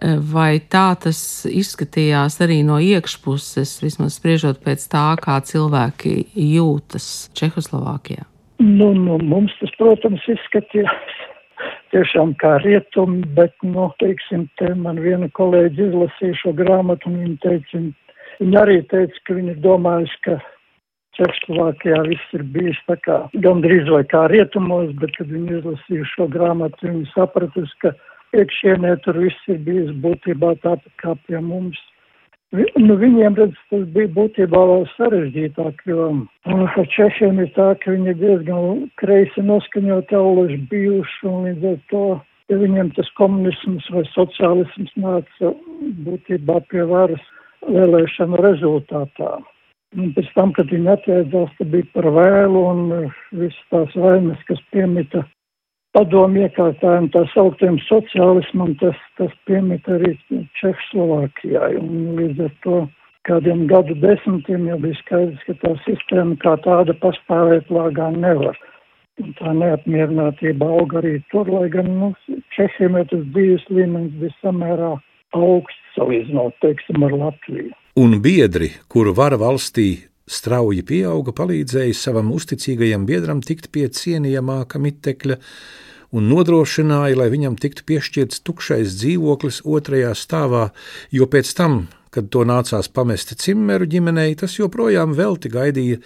Eh, 0.00 0.16
vai 0.32 0.60
tā 0.60 0.94
tas 0.96 1.44
izskatījās 1.44 2.40
arī 2.40 2.62
no 2.64 2.78
iekšpuses, 2.80 3.82
vismaz 3.84 4.16
spriežot 4.16 4.62
pēc 4.64 4.86
tā, 4.88 5.08
kā 5.20 5.36
cilvēki 5.44 6.30
jūtas 6.34 7.28
Čehoslovākijā? 7.36 8.24
Nu, 8.60 8.92
nu, 8.94 9.18
mums 9.24 9.52
tas, 9.60 9.72
protams, 9.76 10.24
izskatījās 10.28 11.12
tiešām 11.92 12.32
kā 12.40 12.56
rietumi, 12.64 13.22
bet, 13.36 13.52
nu, 13.62 13.90
teiksim, 14.00 14.48
te 14.60 14.72
man 14.74 15.00
viena 15.04 15.28
kolēģi 15.36 15.90
izlasīja 15.90 16.38
šo 16.40 16.54
grāmatu 16.56 17.10
un 17.10 17.20
viņa 17.20 17.38
teica, 17.44 17.82
Viņa 18.40 18.60
arī 18.64 18.80
teica, 18.88 19.22
ka 19.26 19.36
viņa 19.36 19.52
ir 19.52 19.60
domājusi, 19.64 20.18
ka 20.24 20.38
Čehoslovākijā 21.18 21.98
viss 22.06 22.36
ir 22.38 22.44
bijis 22.54 22.78
tā 22.88 22.96
kā 23.04 23.16
gandrīz 23.44 23.88
vai 23.92 24.04
kā 24.08 24.24
rietumos, 24.32 24.94
bet 25.02 25.12
kad 25.18 25.28
viņi 25.28 25.58
izlasīja 25.58 26.06
šo 26.14 26.28
grāmatu, 26.32 26.86
viņi 26.86 27.10
sapratusi, 27.12 27.74
ka 27.82 27.92
iekšienē 28.40 28.94
tur 29.04 29.18
viss 29.20 29.50
ir 29.52 29.58
bijis 29.66 29.90
būtībā 30.04 30.54
tāpat 30.64 30.92
kā 31.02 31.16
pie 31.26 31.40
mums. 31.44 31.80
Nu, 32.52 32.96
viņiem, 32.98 33.36
redz, 33.38 33.58
tas 33.70 33.82
bija 33.94 34.10
būtībā 34.14 34.60
vēl 34.70 34.86
sarežģītāk, 34.96 35.84
jo 35.86 36.06
ar 36.50 36.88
češiem 36.96 37.38
ir 37.44 37.52
tā, 37.54 37.68
ka 37.82 37.92
viņi 37.94 38.16
diezgan 38.22 38.88
kreisi 39.02 39.44
noskaņot 39.46 40.14
aulaši 40.18 40.58
bijuši, 40.72 41.20
un 41.30 41.44
līdz 41.46 41.68
ar 41.70 41.76
to, 41.92 42.06
ja 42.50 42.58
viņiem 42.58 42.90
tas 42.96 43.12
komunisms 43.20 43.86
vai 43.94 44.02
sociālisms 44.14 44.96
nāca 44.98 45.52
būtībā 46.08 46.58
pie 46.72 46.88
varas, 46.90 47.22
vēlēšanu 47.66 48.40
rezultātā. 48.40 49.38
Un 49.98 50.12
pēc 50.14 50.28
tam, 50.36 50.52
kad 50.54 50.70
viņi 50.70 50.92
atjēdzās, 50.92 51.50
tad 51.58 51.70
bija 51.72 51.88
par 51.96 52.06
vēlu 52.14 52.60
un 52.72 52.82
uh, 52.94 53.20
visas 53.34 53.62
tās 53.74 53.94
vainas, 53.98 54.38
kas 54.46 54.60
piemita 54.70 55.24
padomu 55.96 56.44
iekārtājiem, 56.44 57.08
tā 57.10 57.24
sauktiem 57.32 57.80
sociālismam, 57.88 58.76
tas, 58.82 58.98
tas 59.18 59.34
piemita 59.50 59.96
arī 59.98 60.14
Čehslovākijai. 60.60 61.72
Un 61.82 62.14
līdz 62.20 62.44
ar 62.46 62.54
to 62.66 62.78
kādiem 63.26 63.66
gadu 63.70 63.96
desmitiem 63.98 64.68
jau 64.70 64.78
bija 64.84 65.00
skaidrs, 65.02 65.42
ka 65.48 65.58
tā 65.64 65.74
sistēma 65.88 66.38
kā 66.44 66.54
tāda 66.64 66.94
pastāvēt 67.02 67.74
lāgā 67.74 68.12
nevar. 68.14 68.58
Un 69.20 69.34
tā 69.36 69.52
neapmierinātība 69.52 70.70
auga 70.78 71.02
arī 71.02 71.18
tur, 71.32 71.50
lai 71.50 71.68
gan 71.72 71.90
nu, 71.98 72.14
Čehiem 72.54 72.96
jau 73.00 73.06
tas 73.10 73.26
dzīves 73.34 73.66
līmenis 73.74 74.14
bija 74.22 74.38
samērā 74.38 74.94
augsts 75.36 75.96
salīdzinot, 75.96 76.56
teiksim, 76.62 77.02
ar 77.06 77.16
Latviju. 77.16 77.74
Un 78.00 78.20
biedri, 78.22 78.70
kuru 78.88 79.12
vara 79.16 79.38
valstī 79.40 79.88
strauji 80.30 80.84
pieauga, 80.86 81.34
palīdzēja 81.34 81.96
savam 81.96 82.30
uzticīgajam 82.36 83.06
biedram 83.08 83.42
tikt 83.42 83.70
pie 83.74 83.88
cienījamāka 83.90 84.80
mitekļa 84.82 85.38
un 86.16 86.28
nodrošināja, 86.30 87.18
lai 87.18 87.30
viņam 87.32 87.56
tiktu 87.60 87.86
piešķirts 87.90 88.42
tukšais 88.46 88.94
dzīvoklis 88.98 89.62
otrajā 89.66 90.12
stāvā, 90.18 90.68
jo 91.14 91.26
pēc 91.30 91.54
tam, 91.58 91.80
kad 92.14 92.30
to 92.34 92.44
nācās 92.46 92.90
pamest 92.90 93.34
Cimmeru 93.42 93.86
ģimenei, 93.90 94.34
tas 94.38 94.56
joprojām 94.58 95.14
velti 95.18 95.50
gaidīja 95.52 96.00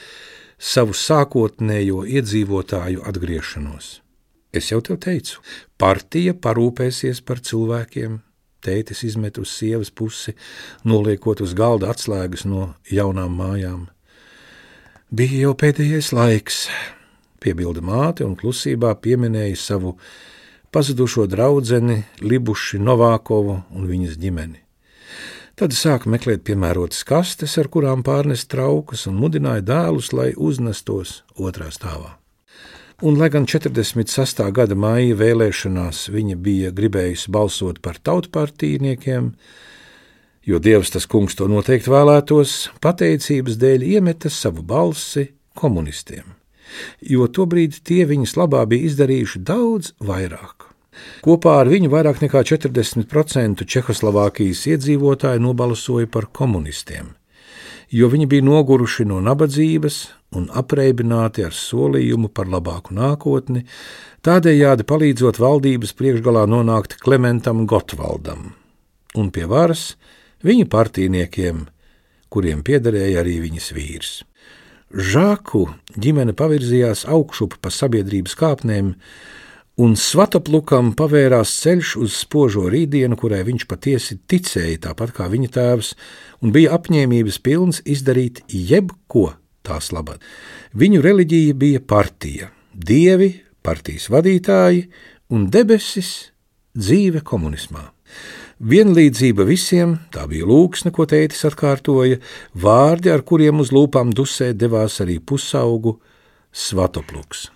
savu 0.60 0.96
sākotnējo 0.96 2.04
iedzīvotāju 2.08 3.04
atgriešanos. 3.08 3.98
Es 4.54 4.70
jau 4.70 4.78
te 4.86 4.96
teicu, 5.00 5.40
partija 5.80 6.36
parūpēsies 6.38 7.24
par 7.26 7.40
cilvēkiem, 7.42 8.20
Tētis 8.64 9.04
izmet 9.04 9.38
uz 9.38 9.52
sievas 9.52 9.92
pusi, 9.92 10.34
noliekot 10.88 11.42
uz 11.44 11.52
galda 11.56 11.92
atslēgas 11.92 12.46
no 12.48 12.72
jaunām 12.90 13.36
mājām. 13.38 13.86
Bija 15.14 15.44
jau 15.44 15.54
pēdējais 15.60 16.10
laiks, 16.16 16.64
piebilda 17.44 17.84
māte 17.84 18.24
un 18.24 18.34
klusībā 18.40 18.94
pieminēja 19.04 19.60
savu 19.60 19.94
pazudušo 20.74 21.28
draudzeni 21.30 22.00
Libuši 22.24 22.80
Novākovu 22.82 23.60
un 23.76 23.86
viņas 23.86 24.18
ģimeni. 24.18 24.58
Tad 25.54 25.70
sāka 25.78 26.10
meklēt 26.10 26.42
piemērotas 26.42 27.04
kastes, 27.06 27.54
ar 27.62 27.68
kurām 27.70 28.02
pārnest 28.02 28.48
traukas, 28.50 29.06
un 29.06 29.20
mudināja 29.22 29.62
dēlus, 29.62 30.10
lai 30.10 30.32
uznestos 30.34 31.20
otrā 31.38 31.70
stāvā. 31.70 32.16
Un, 33.04 33.18
lai 33.20 33.26
gan 33.28 33.44
46. 33.44 34.38
gada 34.56 34.76
maija 34.80 35.12
vēlēšanās 35.20 36.06
viņa 36.08 36.36
bija 36.40 36.70
gribējusi 36.72 37.28
balsot 37.34 37.82
par 37.84 37.98
tautpartīniekiem, 38.00 39.26
jo 40.48 40.60
Dievs 40.64 40.94
tas 40.94 41.04
kungs 41.04 41.36
to 41.36 41.44
noteikti 41.52 41.92
vēlētos, 41.92 42.54
pateicības 42.80 43.58
dēļ 43.60 43.84
iemeta 43.90 44.32
savu 44.32 44.64
balsi 44.64 45.26
komunistiem, 45.52 46.30
jo 47.04 47.26
tobrīd 47.28 47.76
tie 47.84 48.06
viņas 48.08 48.38
labā 48.40 48.62
bija 48.72 48.88
izdarījuši 48.88 49.42
daudz 49.52 49.92
vairāk. 50.00 50.70
Kopā 51.26 51.58
ar 51.60 51.68
viņu 51.74 51.92
vairāk 51.92 52.24
nekā 52.24 52.40
40% 52.54 53.68
Čehoslovākijas 53.68 54.64
iedzīvotāji 54.72 55.44
nobalsoja 55.44 56.08
par 56.08 56.30
komunistiem 56.32 57.12
jo 57.94 58.10
viņi 58.10 58.26
bija 58.30 58.44
noguruši 58.46 59.06
no 59.06 59.20
nabadzības 59.22 60.00
un 60.34 60.48
apreibināti 60.50 61.44
ar 61.46 61.54
solījumu 61.54 62.32
par 62.34 62.50
labāku 62.50 62.96
nākotni, 62.96 63.62
tādējādi 64.26 64.86
palīdzot 64.88 65.38
valdības 65.38 65.94
priekšgalā 65.98 66.44
nonākt 66.50 66.98
Klementam 67.02 67.64
Gotvaldam 67.70 68.52
un 69.14 69.30
pie 69.30 69.46
varas 69.50 69.94
viņa 70.44 70.66
partīniekiem, 70.70 71.64
kuriem 72.32 72.64
piederēja 72.66 73.22
arī 73.22 73.38
viņas 73.44 73.70
vīrs. 73.76 74.14
Žāku 74.94 75.64
ģimene 75.98 76.34
pavirzījās 76.38 77.04
augšup 77.10 77.56
pa 77.62 77.70
sabiedrības 77.74 78.36
kāpnēm, 78.38 78.94
un 79.80 79.96
Svatoplukam 79.98 80.92
pavērās 80.98 81.52
ceļš 81.62 81.94
uz 82.04 82.18
spožo 82.20 82.68
rītdienu, 82.70 83.18
kurai 83.18 83.42
viņš 83.46 83.66
patiesi 83.70 84.18
ticēja, 84.30 84.82
tāpat 84.88 85.14
kā 85.16 85.26
viņa 85.32 85.50
tēvs, 85.56 85.94
un 86.42 86.54
bija 86.54 86.74
apņēmības 86.78 87.40
pilns 87.42 87.82
izdarīt 87.82 88.44
jebko 88.48 89.32
tās 89.66 89.90
labad. 89.94 90.22
Viņu 90.76 91.02
reliģija 91.02 91.56
bija 91.58 91.80
partija, 91.80 92.50
dievi, 92.74 93.32
partijas 93.64 94.10
vadītāji 94.12 94.86
un 95.34 95.48
debesis 95.50 96.30
dzīve 96.76 97.24
komunismā. 97.26 97.88
Vienlīdzība 98.64 99.44
visiem, 99.48 99.96
tā 100.14 100.28
bija 100.30 100.46
lūksne, 100.46 100.92
ko 100.94 101.08
tētis 101.10 101.42
atkārtoja, 101.48 102.20
vārdi, 102.54 103.10
ar 103.10 103.26
kuriem 103.26 103.64
uz 103.64 103.74
lūpām 103.74 104.14
dusē 104.14 104.52
devās 104.54 105.00
arī 105.02 105.18
pusaugu 105.18 105.98
Svatopluks. 106.54 107.48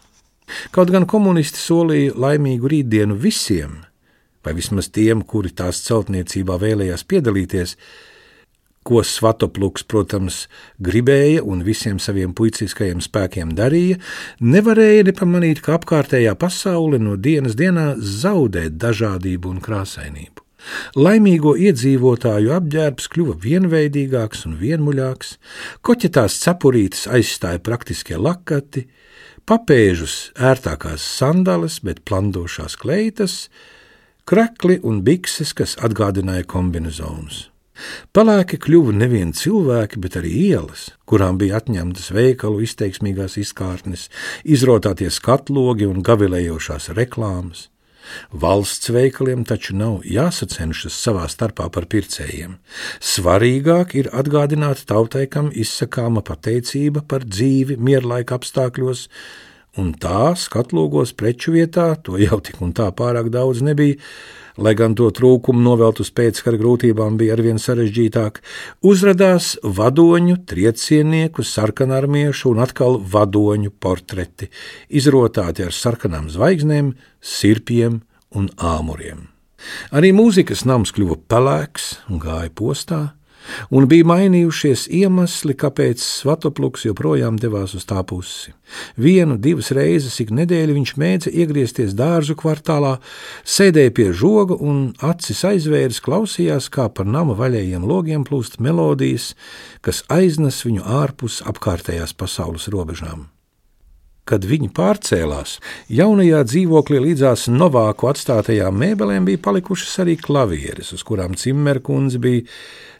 Kaut 0.74 0.92
gan 0.94 1.06
komunisti 1.08 1.60
solīja 1.60 2.16
laimīgu 2.18 2.70
rītdienu 2.72 3.16
visiem, 3.20 3.82
vai 4.44 4.54
vismaz 4.56 4.90
tiem, 4.94 5.22
kuri 5.22 5.52
tās 5.54 5.82
celtniecībā 5.86 6.58
vēlējās 6.60 7.04
piedalīties, 7.08 7.76
ko 8.88 9.02
Svatopluks, 9.04 9.84
protams, 9.84 10.46
gribēja 10.80 11.42
un 11.44 11.60
visiem 11.66 11.98
saviem 12.00 12.32
puiciskajiem 12.36 13.02
spēkiem 13.04 13.52
darīja, 13.58 13.98
nevarēja 14.40 15.04
nepamanīt, 15.10 15.60
ka 15.64 15.76
apkārtējā 15.76 16.32
pasaule 16.40 17.00
no 17.02 17.18
dienas 17.20 17.58
dienā 17.58 17.90
zaudē 18.00 18.68
dažādību 18.72 19.52
un 19.52 19.64
krāsainību. 19.64 20.44
Laimīgo 20.98 21.52
iedzīvotāju 21.60 22.52
apģērbs 22.56 23.06
kļuva 23.12 23.36
vienveidīgāks 23.44 24.46
un 24.48 24.56
vienmuļāks, 24.60 25.36
koķetās 25.86 26.40
cepurītes 26.42 27.06
aizstāja 27.12 27.60
praktiskie 27.64 28.18
lakati, 28.18 28.88
papēžus 29.48 30.14
ērtākās 30.36 31.00
sandales, 31.00 31.78
bet 31.80 32.02
plandošās 32.08 32.76
kleitas, 32.76 33.46
krekli 34.28 34.76
un 34.84 35.00
bikses, 35.06 35.54
kas 35.56 35.76
atgādināja 35.80 36.44
kombinezonus. 36.48 37.46
Pelēki 38.12 38.58
kļuva 38.60 38.92
nevien 38.98 39.30
cilvēki, 39.32 40.00
bet 40.02 40.18
arī 40.18 40.34
ielas, 40.50 40.88
kurām 41.08 41.38
bija 41.40 41.60
atņemtas 41.62 42.10
veikalu 42.12 42.64
izteiksmīgās 42.66 43.38
izkārtnes, 43.40 44.08
izrotātie 44.44 45.08
skatlogi 45.14 45.86
un 45.88 46.02
gavilējošās 46.04 46.90
reklāmas. 46.98 47.68
Valsts 48.32 48.92
veikaliem 48.94 49.44
taču 49.48 49.76
nav 49.76 50.06
jāsacenšas 50.08 50.96
savā 50.96 51.26
starpā 51.30 51.68
par 51.74 51.88
pircējiem. 51.90 52.56
Svarīgāk 53.00 53.94
ir 53.98 54.10
atgādināt 54.12 54.84
tautai, 54.88 55.26
kam 55.26 55.52
izsakāma 55.52 56.24
pateicība 56.26 57.04
par 57.08 57.26
dzīvi 57.26 57.78
mierlaika 57.80 58.38
apstākļos, 58.38 59.06
un 59.78 59.94
tā 60.00 60.32
skatlogos 60.38 61.14
preču 61.14 61.54
vietā, 61.54 61.92
to 62.02 62.18
jau 62.20 62.40
tik 62.44 62.60
un 62.64 62.74
tā 62.76 62.90
pārāk 62.96 63.30
daudz 63.34 63.62
nebija, 63.64 63.98
lai 64.58 64.74
gan 64.78 64.94
to 64.98 65.08
trūkumu 65.14 65.62
novelt 65.62 66.02
uz 66.02 66.10
pēckara 66.14 66.58
grūtībām 66.60 67.16
bija 67.20 67.36
arvien 67.36 67.60
sarežģītāk, 67.62 68.42
uzrādījās 68.86 69.54
vadoņu, 69.62 70.40
triecienieku, 70.50 71.46
sarkanarmiešu 71.46 72.52
un 72.52 72.62
atkal 72.66 72.98
vadoņu 73.00 73.72
portreti, 73.80 74.50
izrotāti 74.90 75.66
ar 75.66 75.74
sarkanām 75.74 76.28
zvaigznēm, 76.34 76.94
sirpiem 77.22 78.02
un 78.34 78.50
āmuriem. 78.58 79.28
Arī 79.90 80.12
mūzikas 80.14 80.64
nams 80.68 80.92
kļuva 80.94 81.18
pelēks 81.30 81.90
un 82.12 82.20
gāja 82.22 82.50
postā, 82.54 83.00
un 83.70 83.88
bija 83.90 84.06
mainījušies 84.08 84.88
iemesli, 85.00 85.56
kāpēc 85.58 86.02
Svatopluks 86.02 86.86
joprojām 86.88 87.38
devās 87.40 87.74
uz 87.78 87.86
tā 87.88 88.02
pusi. 88.06 88.54
Vienu, 89.00 89.38
divas 89.40 89.70
reizes 89.72 90.18
ik 90.20 90.32
nedēļu 90.34 90.76
viņš 90.76 90.94
mēģināja 91.00 91.36
iegriezties 91.42 91.94
dārzu 91.98 92.36
kvartālā, 92.38 92.98
sēdēja 93.44 93.94
pie 93.96 94.10
žoga 94.12 94.58
un 94.58 94.92
acis 95.04 95.44
aizvērs, 95.48 96.02
klausījās, 96.04 96.68
kā 96.72 96.88
par 96.92 97.08
nama 97.08 97.36
vaļējiem 97.38 97.88
logiem 97.88 98.28
plūst 98.28 98.60
melodijas, 98.60 99.32
kas 99.80 100.04
aiznes 100.12 100.60
viņu 100.66 100.84
ārpus 100.84 101.42
apkārtējās 101.48 102.14
pasaules 102.18 102.68
robežām 102.72 103.28
kad 104.28 104.44
viņi 104.48 104.68
pārcēlās, 104.76 105.56
jaunajā 105.92 106.42
dzīvoklī 106.48 107.00
līdzās 107.06 107.46
novāku 107.52 108.10
atstātajām 108.10 108.76
mēbelēm 108.82 109.28
bija 109.28 109.40
palikušas 109.48 110.02
arī 110.04 110.18
klavieres, 110.20 110.92
uz 110.96 111.04
kurām 111.06 111.36
Cimmerkundze 111.38 112.20
bija 112.22 112.44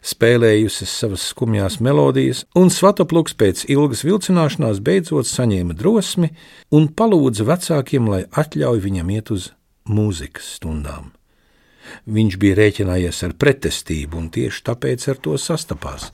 spēlējusi 0.05 0.87
savas 0.89 1.27
skumjās 1.33 1.79
melodijas, 1.83 2.45
un 2.57 2.71
Svatopluks 2.73 3.35
pēc 3.37 3.65
ilgas 3.69 4.05
vilcināšanās 4.07 4.81
beidzot 4.85 5.29
saņēma 5.29 5.77
drosmi 5.77 6.31
un 6.75 6.89
palūdza 6.89 7.47
vecākiem, 7.49 8.09
lai 8.09 8.25
atļauj 8.31 8.83
viņam 8.85 9.15
iet 9.17 9.33
uz 9.35 9.51
mūzikas 9.89 10.55
stundām. 10.57 11.11
Viņš 12.09 12.37
bija 12.41 12.57
rēķinājies 12.59 13.23
ar 13.25 13.35
pretestību 13.41 14.19
un 14.19 14.29
tieši 14.33 14.63
tāpēc 14.69 15.07
ar 15.09 15.19
to 15.25 15.35
sastapās. 15.41 16.09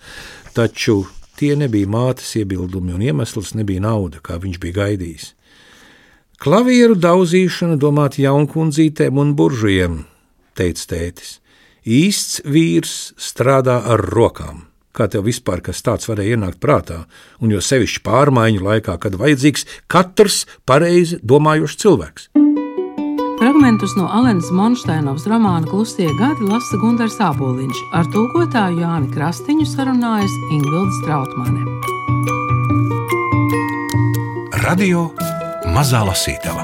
Taču 0.55 1.03
Tie 1.35 1.51
nebija 1.59 1.87
mātes 1.91 2.29
iebildumi, 2.39 2.93
un 2.95 3.01
iemesls 3.03 3.55
nebija 3.59 3.83
nauda, 3.83 4.21
kā 4.23 4.37
viņš 4.39 4.59
bija 4.63 4.77
gaidījis. 4.79 5.33
Klavieru 6.39 6.95
daudzīšana 6.99 7.75
domāt 7.79 8.19
jaunkundzītēm 8.19 9.19
un 9.19 9.33
buržujiem, 9.39 9.97
teica 10.55 10.87
tētis. 10.93 11.39
Īsts 11.85 12.39
vīrs 12.47 12.95
strādā 13.19 13.81
ar 13.91 14.03
rokām. 14.15 14.65
Kā 14.95 15.09
tev 15.11 15.27
vispār 15.27 15.59
kas 15.63 15.83
tāds 15.83 16.07
varēja 16.07 16.37
ienākt 16.37 16.61
prātā, 16.63 17.01
un 17.43 17.51
jo 17.51 17.59
sevišķi 17.59 18.03
pārmaiņu 18.07 18.63
laikā, 18.63 18.95
kad 19.03 19.19
vajadzīgs 19.19 19.67
katrs 19.91 20.45
pareizi 20.63 21.19
domājošs 21.19 21.79
cilvēks? 21.83 22.31
Fragmentus 23.39 23.91
no 23.99 24.05
Alenas 24.07 24.47
Monšteinovas 24.51 25.25
romāna 25.27 25.67
Klusie 25.67 26.07
gadi 26.15 26.45
lasa 26.47 26.77
Gunārs 26.79 27.17
Aboliņš, 27.19 27.81
ar 27.91 28.07
tulkotāju 28.13 28.79
Jāni 28.79 29.09
Krastiņu 29.11 29.67
sarunājas 29.67 30.31
Ingvilda 30.55 30.93
Strautmane. 31.01 31.65
Radio 34.63 35.09
Mazā 35.75 36.05
Lasītava. 36.07 36.63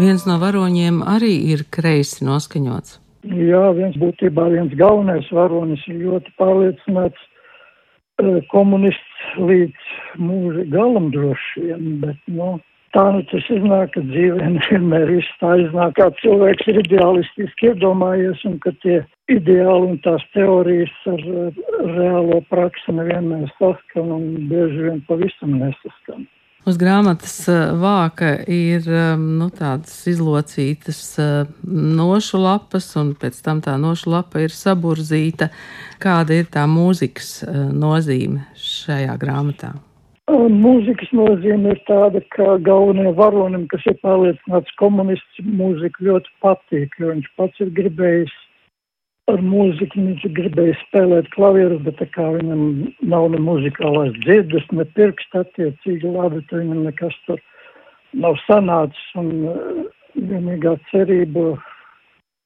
Viens 0.00 0.24
no 0.24 0.40
varoņiem 0.40 1.04
arī 1.04 1.36
ir 1.52 1.68
kreisi 1.68 2.24
noskaņots. 2.24 2.98
Jā, 3.28 3.64
viens 3.76 4.00
būtībā 4.00 4.48
viens 4.56 4.72
galvenais 4.80 5.28
varonis 5.32 5.84
ir 5.92 6.00
ļoti 6.08 6.32
pārliecināts 6.40 7.20
eh, 8.24 8.40
komunists 8.48 9.36
līdz 9.36 9.90
mūža 10.16 10.70
galam 10.72 11.12
droši 11.12 11.68
vien, 11.68 11.98
bet, 12.00 12.16
nu, 12.32 12.56
tā 12.94 13.04
nu 13.16 13.24
tas 13.30 13.48
iznāk, 13.52 13.92
ka 13.94 14.04
dzīvē 14.10 14.48
nevienmēr 14.56 15.10
viss 15.16 15.40
tā 15.42 15.56
iznāk, 15.64 15.96
kā 15.98 16.08
cilvēks 16.22 16.70
ir 16.72 16.80
ideālistiski 16.84 17.72
iedomājies, 17.72 18.46
un 18.48 18.60
ka 18.64 18.74
tie 18.84 19.00
ideāli 19.32 19.90
un 19.94 19.98
tās 20.06 20.24
teorijas 20.36 20.94
ar, 21.10 21.26
reālo 21.98 22.40
praksi 22.52 22.96
nevienmēr 22.96 23.50
saskan 23.58 24.14
un 24.18 24.30
bieži 24.50 24.88
vien 24.88 25.04
pavisam 25.08 25.58
nesaskan. 25.60 26.26
Uz 26.64 26.78
grāmatas 26.80 27.34
eh, 27.52 27.74
vāka 27.76 28.38
ir 28.48 28.86
eh, 28.88 29.10
nu, 29.20 29.50
tādas 29.52 29.98
izlocītas 30.08 31.00
eh, 31.20 31.32
nošu 31.68 32.40
lapas, 32.40 32.86
un 32.96 33.12
pēc 33.20 33.42
tam 33.44 33.60
tā 33.64 33.76
nošu 33.80 34.14
lapa 34.14 34.40
ir 34.40 34.54
saburzīta. 34.54 35.50
Kāda 36.00 36.40
ir 36.40 36.48
tā 36.52 36.64
mūzikas 36.68 37.42
nozīme 37.76 38.46
šajā 38.56 39.18
grāmatā? 39.20 39.74
Mūzikas 40.30 41.10
nozīme 41.12 41.74
ir 41.74 41.80
tāda, 41.84 42.22
ka 42.32 42.56
galvenajam 42.64 43.16
varonim, 43.18 43.66
kas 43.68 43.84
ir 43.84 43.98
pārliecināts 44.00 44.72
komunists, 44.80 45.40
mūzika 45.44 46.00
ļoti 46.06 46.30
patīk, 46.40 46.94
jo 46.98 47.10
viņš 47.10 47.26
pats 47.36 47.60
ir 47.60 47.72
gribējis 47.76 48.32
ar 49.28 49.42
mūziku, 49.44 50.00
viņš 50.00 50.24
ir 50.24 50.32
gribējis 50.38 50.80
spēlēt 50.86 51.28
klavierus, 51.34 51.82
bet 51.84 51.98
tā 52.00 52.08
kā 52.16 52.30
viņam 52.38 52.64
nav 53.04 53.28
ne 53.34 53.40
muzikālās 53.44 54.16
dzirdes, 54.24 54.64
ne 54.72 54.86
pirksta 54.96 55.44
attiecīgi 55.44 56.08
labi, 56.16 56.40
tad 56.48 56.62
viņam 56.62 56.86
nekas 56.88 57.16
tur 57.26 57.40
nav 58.16 58.40
sanācis. 58.46 59.04
Un 59.20 59.30
uh, 59.50 59.84
vienīgā 60.16 60.76
cerība 60.90 61.54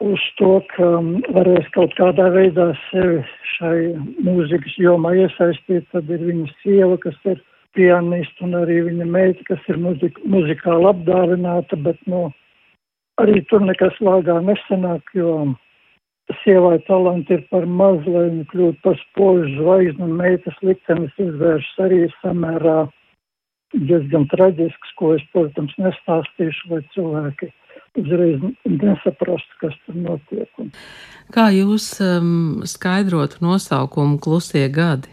uz 0.02 0.24
to, 0.38 0.56
ka 0.74 0.88
varēs 1.34 1.70
kaut 1.74 1.94
kādā 1.98 2.26
veidā 2.34 2.72
sevi 2.88 3.22
šai 3.54 3.78
mūzikas 4.26 4.74
jomā 4.82 5.14
iesaistīt, 5.24 5.86
tad 5.94 6.10
ir 6.10 6.26
viņa 6.26 6.50
sieva, 6.62 6.98
kas 7.02 7.18
ir 7.26 7.42
pianists 7.78 8.42
un 8.44 8.58
arī 8.58 8.82
viņa 8.90 9.06
meita, 9.06 9.46
kas 9.52 9.70
ir 9.70 9.78
muzik 9.80 10.18
muzikāli 10.26 10.90
apdāvināta, 10.90 11.78
bet, 11.86 12.02
nu, 12.10 12.26
arī 13.22 13.40
tur 13.50 13.64
nekas 13.64 13.96
lāgā 14.04 14.40
nesanāk, 14.44 15.14
jo 15.14 15.54
sievai 16.42 16.76
talanti 16.86 17.38
ir 17.38 17.44
par 17.52 17.64
maz, 17.80 18.02
lai 18.06 18.26
viņa 18.28 18.46
kļūtu 18.52 18.82
par 18.84 18.98
spožu 19.06 19.48
zvaigzni, 19.56 20.04
un 20.04 20.16
meitas 20.18 20.58
liktenis 20.66 21.14
izvēršas 21.22 21.84
arī 21.86 22.02
samērā 22.18 22.78
diezgan 23.76 24.26
traģisks, 24.32 24.94
ko 24.98 25.14
es, 25.16 25.24
protams, 25.32 25.74
nestāstīšu, 25.80 26.72
lai 26.72 26.82
cilvēki 26.94 27.50
uzreiz 27.98 28.40
nesaprastu, 28.68 29.60
kas 29.60 29.76
tur 29.84 29.98
notiek. 29.98 30.64
Kā 31.34 31.48
jūs 31.52 31.90
um, 32.04 32.64
skaidrotu 32.68 33.42
nosaukumu 33.44 34.20
klusie 34.24 34.66
gadi? 34.72 35.12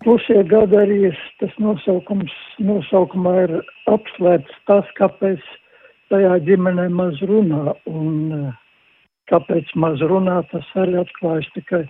Plusie 0.00 0.42
gadi 0.48 0.78
arī 0.80 0.98
tas 1.40 1.52
nosaukums, 1.60 2.32
nosaukumā 2.64 3.34
ir 3.44 3.56
apslēpts 3.92 4.62
tas, 4.70 4.88
kāpēc 4.96 5.42
tajā 6.12 6.38
ģimenē 6.46 6.88
maz 6.94 7.20
runā, 7.28 7.74
un 7.90 8.14
eh, 8.36 8.46
kāpēc 9.30 9.74
maz 9.76 10.00
runā, 10.00 10.40
tas 10.52 10.66
arī 10.80 10.96
atklājas 11.02 11.50
tikai 11.56 11.82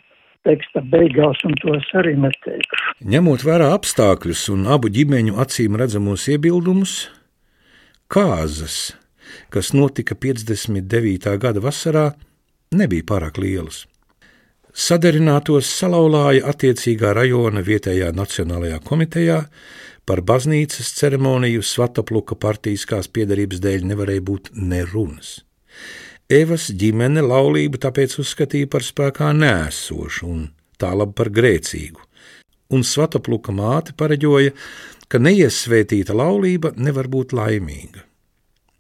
teksta 0.48 0.82
beigās, 0.92 1.38
un 1.46 1.54
to 1.60 1.76
es 1.76 1.86
arī 2.00 2.16
neteikšu. 2.18 2.96
Ņemot 3.14 3.44
vērā 3.46 3.70
apstākļus 3.76 4.46
un 4.54 4.66
abu 4.74 4.90
ģimeņu 4.92 5.36
acīm 5.44 5.78
redzamos 5.80 6.26
iebildumus, 6.32 6.96
kāzas, 8.10 8.80
kas 9.54 9.70
notika 9.76 10.16
59. 10.18 11.36
gada 11.40 11.62
vasarā, 11.62 12.08
nebija 12.74 13.06
pārāk 13.12 13.38
lielas. 13.38 13.84
Sadarinātos 14.80 15.68
salauzāja 15.76 16.46
attiecīgā 16.48 17.10
rajona 17.12 17.60
vietējā 17.60 18.14
Nacionālajā 18.16 18.78
komitejā, 18.86 19.42
par 20.08 20.22
baznīcas 20.24 20.94
ceremoniju 20.96 21.60
Svatapluka 21.66 22.38
partijiskās 22.40 23.10
piedarības 23.12 23.60
dēļ 23.60 23.84
nevarēja 23.90 24.24
būt 24.30 24.48
nerunas. 24.56 25.34
Evas 26.32 26.70
ģimene 26.80 27.20
laulību 27.26 27.82
tāpēc 27.82 28.16
uzskatīja 28.22 28.70
par 28.72 28.86
spēkā 28.86 29.30
nēsošu 29.36 30.30
un 30.30 30.46
tālāk 30.80 31.12
par 31.18 31.28
grēcīgu, 31.36 32.06
un 32.72 32.86
Svatopluka 32.86 33.52
māte 33.52 33.92
pareģoja, 34.00 34.54
ka 35.12 35.20
neiesvētīta 35.20 36.16
laulība 36.16 36.72
nevar 36.80 37.10
būt 37.12 37.36
laimīga. 37.36 38.06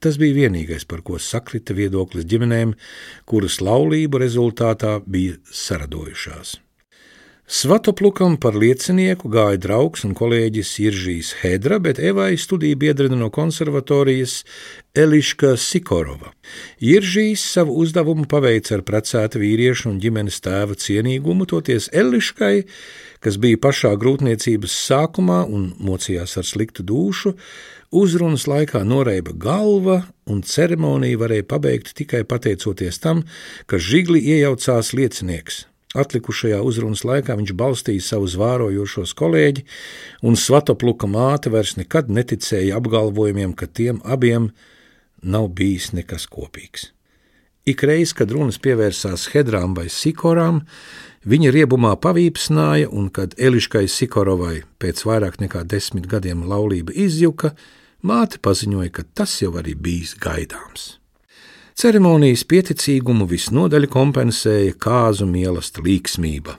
Tas 0.00 0.16
bija 0.20 0.38
vienīgais, 0.46 0.86
par 0.88 1.02
ko 1.04 1.18
sakrita 1.20 1.76
viedoklis 1.76 2.24
ģimenēm, 2.28 2.72
kuras 3.28 3.60
laulību 3.60 4.22
rezultātā 4.22 4.96
bija 5.04 5.36
saradojušās. 5.52 6.56
Svatoplukam 7.50 8.36
par 8.38 8.54
liecinieku 8.54 9.26
gāja 9.26 9.58
draugs 9.58 10.04
un 10.06 10.12
kolēģis 10.14 10.68
Iržīs 10.84 11.32
Hedra, 11.40 11.80
bet 11.82 11.98
Evai 11.98 12.36
studiju 12.38 12.78
biedrene 12.78 13.18
no 13.18 13.26
konservatorijas 13.34 14.44
Eliška 14.94 15.56
Sikorova. 15.58 16.30
Iržīs 16.78 17.42
savu 17.56 17.74
uzdevumu 17.82 18.28
paveica 18.30 18.76
ar 18.78 18.84
precēta 18.86 19.42
vīriešu 19.42 19.90
un 19.90 19.98
ģimenes 19.98 20.38
tēva 20.46 20.78
cienīgumu, 20.78 21.48
toties 21.50 21.90
Eliškai, 21.90 22.54
kas 23.18 23.40
bija 23.42 23.58
pašā 23.66 23.96
grūtniecības 23.98 24.78
sākumā 24.86 25.42
un 25.50 25.72
mocījās 25.82 26.38
ar 26.38 26.46
sliktu 26.46 26.86
dušu, 26.86 27.34
uzrunas 27.90 28.46
laikā 28.50 28.84
noreiba 28.86 29.32
galva, 29.34 30.02
un 30.30 30.44
ceremoniju 30.46 31.22
varēja 31.24 31.48
pabeigt 31.50 31.94
tikai 31.98 32.22
pateicoties 32.24 33.02
tam, 33.02 33.24
ka 33.66 33.78
žigli 33.78 34.22
iejaucās 34.34 34.94
liecinieks 34.94 35.64
Atlikušajā 35.98 36.60
uzrunas 36.62 37.02
laikā 37.02 37.34
viņš 37.34 37.50
balstīja 37.58 38.02
savu 38.04 38.28
zvārojošos 38.30 39.10
kolēģi, 39.18 39.64
un 40.22 40.38
Svatopluka 40.38 41.08
māte 41.10 41.50
vairs 41.50 41.74
nekad 41.80 42.12
neticēja 42.14 42.78
apgalvojumiem, 42.78 43.56
ka 43.58 43.66
tiem 43.66 43.98
abiem 44.06 44.52
nav 45.22 45.48
bijis 45.58 45.90
nekas 45.90 46.28
kopīgs. 46.30 46.92
Ikreiz, 47.66 48.14
kad 48.14 48.30
runas 48.30 48.60
pievērsās 48.62 49.26
hedrām 49.34 49.74
vai 49.74 49.88
sikorām, 49.90 50.62
viņa 51.26 51.50
riebumā 51.58 51.96
pavīpsnāja, 51.98 52.86
un 52.94 53.10
kad 53.10 53.34
Eliškai 53.34 53.88
Sikorovai 53.90 54.62
pēc 54.78 55.02
vairāk 55.04 55.42
nekā 55.42 55.66
desmit 55.66 56.06
gadiem 56.06 56.46
laulība 56.46 56.94
izjuka, 56.94 57.50
māte 58.02 58.40
paziņoja, 58.42 58.90
ka 58.94 59.04
tas 59.14 59.36
jau 59.42 59.52
arī 59.60 59.74
bijis 59.74 60.16
gaidāms. 60.20 60.96
Ceremonijas 61.80 62.42
pieticīgumu 62.44 63.24
visnodaļ 63.30 63.86
kompensēja 63.88 64.74
kāzu 64.76 65.28
mīlestība 65.28 65.86
līksmība. 65.86 66.56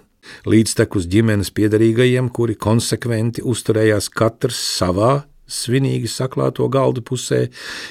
Līdztekus 0.49 1.05
ģimenes 1.11 1.51
piedarīgajiem, 1.53 2.29
kuri 2.33 2.55
konsekventi 2.55 3.43
uzturējās 3.45 4.09
katrs 4.13 4.61
savā 4.79 5.11
svinīgi 5.51 6.09
saklāto 6.09 6.67
galdu 6.71 7.03
pusē, 7.05 7.47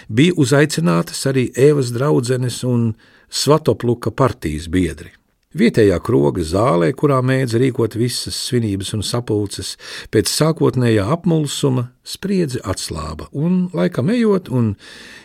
bija 0.09 0.35
uzaicinātas 0.41 1.23
arī 1.31 1.51
Ēvas 1.69 1.93
draudzenes 1.95 2.63
un 2.65 2.93
Svatopluka 3.31 4.11
partijas 4.11 4.67
biedri. 4.67 5.13
Vietējā 5.51 5.97
kroga 6.07 6.45
zālē, 6.47 6.93
kurā 6.95 7.17
mēdz 7.27 7.57
rīkot 7.59 7.97
visas 7.99 8.37
svinības 8.39 8.93
un 8.95 9.01
sapulces, 9.03 9.73
pēc 10.15 10.31
sākotnējā 10.31 11.09
apmulsuma 11.11 11.89
spriedzi 12.07 12.61
atslāba, 12.63 13.27
un, 13.35 13.65
laikam 13.75 14.13
ejot, 14.15 14.47
un 14.55 14.77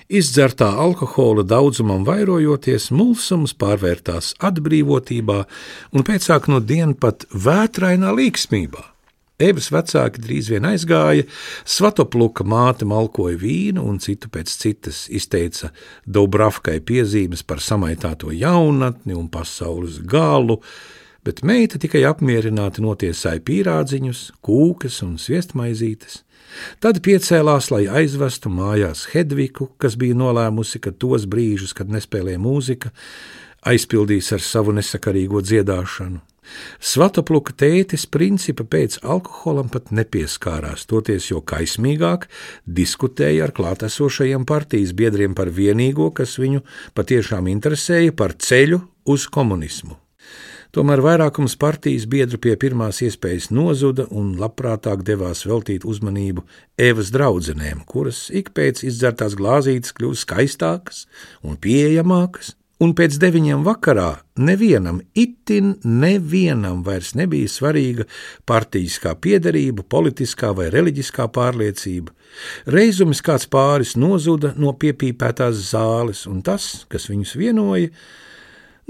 izdzertā 0.10 0.72
alkohola 0.82 1.46
daudzumam 1.46 2.02
vairojoties, 2.10 2.90
mulsums 2.90 3.54
pārvērtās 3.54 4.32
atbrīvotībā 4.42 5.38
un 5.94 6.08
pēcāk 6.10 6.50
no 6.50 6.58
dienas 6.58 6.98
pat 7.06 7.30
vētrainā 7.30 8.18
līksmībā. 8.18 8.95
Evas 9.36 9.66
vecāki 9.68 10.22
drīz 10.24 10.48
vien 10.48 10.64
aizgāja, 10.64 11.26
Svatopluka 11.68 12.46
māte 12.48 12.86
malkoja 12.88 13.36
vīnu 13.42 13.82
un 13.84 13.98
citu 14.00 14.30
pēc 14.32 14.52
citas 14.62 15.02
izteica 15.12 15.74
Dobravkai 16.08 16.78
piezīmes 16.80 17.44
par 17.44 17.60
samaitāto 17.60 18.32
jaunatni 18.32 19.12
un 19.12 19.28
pasaules 19.28 19.98
galu, 20.08 20.62
bet 21.28 21.42
meita 21.44 21.76
tikai 21.82 22.06
apmierināti 22.08 22.84
notiesāja 22.86 23.44
pīrādziņus, 23.44 24.22
kūkas 24.40 25.02
un 25.04 25.18
sviestmaizītes. 25.20 26.22
Tad 26.80 27.02
piecēlās, 27.04 27.68
lai 27.74 27.90
aizvestu 27.92 28.48
mājās 28.54 29.10
Hedviku, 29.12 29.74
kas 29.76 29.98
bija 30.00 30.16
nolēmusi, 30.16 30.80
ka 30.80 30.94
tos 30.96 31.26
brīžus, 31.28 31.76
kad 31.76 31.92
nespēlē 31.92 32.38
mūzika, 32.40 32.94
aizpildīs 33.68 34.32
ar 34.32 34.40
savu 34.46 34.78
nesakarīgo 34.80 35.44
dziedāšanu. 35.44 36.24
Svatopluka 36.80 37.56
tētis 37.58 38.06
principa 38.12 38.66
pēc 38.68 39.00
alkoholam 39.04 39.70
pat 39.74 39.92
nepieskārās, 39.96 40.86
toties 40.90 41.32
jo 41.32 41.42
kaismīgāk 41.42 42.30
diskutēja 42.66 43.48
ar 43.48 43.56
klātesošajiem 43.56 44.48
partijas 44.50 44.96
biedriem 44.98 45.36
par 45.38 45.52
vienīgo, 45.54 46.12
kas 46.16 46.38
viņu 46.42 46.66
patiešām 46.98 47.52
interesēja, 47.52 48.16
par 48.16 48.38
ceļu 48.38 48.82
uz 49.06 49.30
komunismu. 49.32 50.00
Tomēr 50.76 51.00
vairākums 51.00 51.54
partijas 51.56 52.04
biedru 52.12 52.36
pie 52.44 52.58
pirmās 52.60 52.98
iespējas 53.06 53.46
nozuda 53.48 54.10
un 54.12 54.34
labprātāk 54.36 55.06
devās 55.08 55.46
veltīt 55.48 55.86
uzmanību 55.88 56.44
Evas 56.76 57.14
draudzenēm, 57.16 57.86
kuras 57.88 58.26
ik 58.28 58.52
pēc 58.58 58.82
izdzertās 58.84 59.38
glāzītes 59.40 59.96
kļūst 59.96 60.26
skaistākas 60.28 61.06
un 61.48 61.56
pieejamākas, 61.64 62.58
un 62.84 62.92
pēc 62.96 63.18
deviņiem 63.22 63.64
vakarā 63.66 64.10
nevienam, 64.42 65.00
itin 65.16 65.76
nevienam 65.84 66.82
vairs 66.86 67.14
nebija 67.16 67.50
svarīga 67.52 68.06
partijiskā 68.48 69.16
piederība, 69.22 69.86
politiskā 69.88 70.52
vai 70.56 70.68
reliģiskā 70.74 71.28
pārliecība. 71.36 72.12
Reizumis 72.68 73.24
kāds 73.24 73.48
pāris 73.52 73.96
nozuda 73.96 74.54
no 74.60 74.74
piepīpētās 74.76 75.62
zāles, 75.72 76.26
un 76.28 76.42
tas, 76.44 76.86
kas 76.92 77.08
viņus 77.12 77.36
vienoja, 77.40 77.92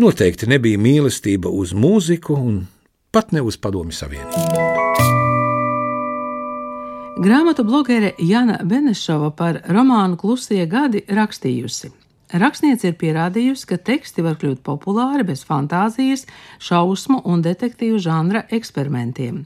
noteikti 0.02 0.50
nebija 0.50 0.82
mīlestība 0.82 1.52
uz 1.54 1.76
mūziku 1.78 2.40
un 2.40 2.64
pat 3.14 3.36
ne 3.36 3.46
uz 3.46 3.60
Padomju 3.62 3.96
Savienību. 3.96 4.64
Grāmatu 7.16 7.64
blogere 7.64 8.10
Jana 8.20 8.58
Benešova 8.64 9.30
par 9.38 9.62
romānu 9.72 10.18
Klusie 10.20 10.66
gadi 10.68 11.06
rakstījusi. 11.08 11.94
Rakstniece 12.34 12.90
ir 12.90 12.96
pierādījusi, 12.98 13.68
ka 13.70 13.78
teksti 13.78 14.24
var 14.26 14.40
kļūt 14.42 14.64
populāri 14.66 15.22
bez 15.28 15.44
fantāzijas, 15.46 16.24
šausmu 16.58 17.20
un 17.30 17.44
detektīvu 17.46 18.00
žanra 18.02 18.42
eksperimentiem. 18.50 19.44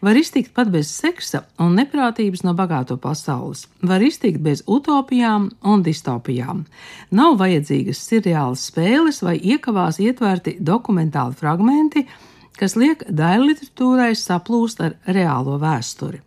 Var 0.00 0.20
iztikt 0.20 0.52
pat 0.54 0.70
bez 0.70 0.92
seksa 0.94 1.42
un 1.58 1.74
neprātības 1.74 2.44
no 2.46 2.54
bagāto 2.54 3.00
pasaules, 3.02 3.64
var 3.82 4.04
iztikt 4.06 4.38
bez 4.46 4.62
utopijām 4.70 5.48
un 5.66 5.82
distopijām. 5.82 6.62
Nav 7.10 7.40
vajadzīgas 7.42 8.04
seriālas 8.12 8.68
spēles 8.70 9.18
vai 9.26 9.34
iekavās 9.40 9.98
ietverti 9.98 10.54
dokumentāli 10.60 11.34
fragmenti, 11.34 12.06
kas 12.54 12.78
liek 12.78 13.02
daļai 13.10 13.50
literatūrai 13.50 14.14
saplūst 14.14 14.86
ar 14.86 14.96
reālo 15.10 15.58
vēsturi. 15.58 16.22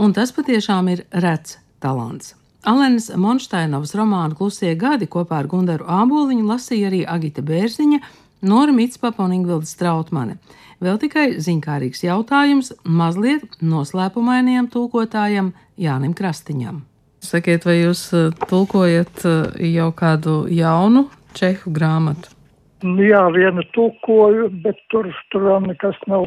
Un 0.00 0.16
tas 0.16 0.32
patiešām 0.32 0.92
ir 0.96 1.06
rets 1.12 1.58
talants. 1.80 2.32
Alenas 2.66 3.12
Monštainovas 3.14 3.92
romānu 3.94 4.34
Klusie 4.34 4.72
gadi 4.74 5.06
kopā 5.06 5.38
ar 5.38 5.46
Gundaru 5.46 5.84
Āboliņu 5.86 6.48
lasīja 6.48 6.88
arī 6.88 7.04
Agita 7.06 7.44
Bērziņa, 7.46 8.00
Nora 8.42 8.72
Mitspapa 8.74 9.22
un 9.22 9.36
Ingvilda 9.36 9.68
Strautmane. 9.70 10.34
Vēl 10.82 10.98
tikai 10.98 11.28
ziņkārīgs 11.38 12.02
jautājums 12.02 12.72
mazliet 12.82 13.46
noslēpumainajam 13.62 14.66
tulkotājam 14.74 15.52
Jānim 15.78 16.16
Krastiņam. 16.18 16.82
Sakiet, 17.22 17.68
vai 17.70 17.78
jūs 17.78 18.02
eh, 18.18 18.34
tulkojat 18.50 19.22
eh, 19.22 19.70
jau 19.76 19.92
kādu 19.94 20.34
jaunu 20.50 21.06
čehu 21.38 21.70
grāmatu? 21.70 22.34
Jā, 22.82 23.22
vienu 23.30 23.62
tulkoju, 23.78 24.50
bet 24.66 24.82
tur, 24.90 25.06
tur 25.30 25.46
vēl 25.52 25.70
nekas 25.70 26.02
nav 26.10 26.26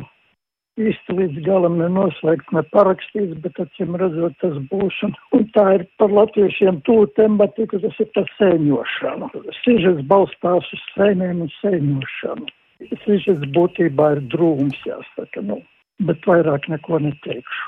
īsti 0.79 1.15
līdz 1.15 1.41
galam 1.45 1.77
nenoslēgts, 1.79 2.53
ne 2.55 2.63
parakstīts, 2.73 3.35
bet 3.43 3.59
acīm 3.63 3.97
redzot, 3.99 4.35
tas 4.43 4.55
būs. 4.71 4.99
Un, 5.07 5.15
un 5.35 5.47
tā 5.55 5.65
ir 5.79 5.85
par 6.01 6.13
latviešiem 6.15 6.81
tūlīt 6.87 7.15
tematika, 7.19 7.81
tas 7.83 7.99
ir 7.99 8.09
par 8.15 8.29
sēņošanu. 8.37 9.31
Sižets 9.63 10.05
balstās 10.11 10.71
uz 10.75 10.85
sēnēm 10.95 11.43
un 11.47 11.51
sēņošanu. 11.59 12.49
Sižets 13.03 13.43
būtībā 13.55 14.13
ir 14.15 14.23
drūms, 14.31 14.79
jāsaka, 14.87 15.43
nu, 15.43 15.59
bet 16.07 16.23
vairāk 16.29 16.69
neko 16.71 17.03
neteikšu. 17.03 17.67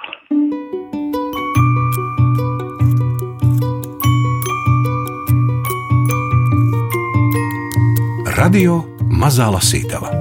Radio 8.41 8.79
Mazā 9.21 9.51
Lasītava 9.53 10.20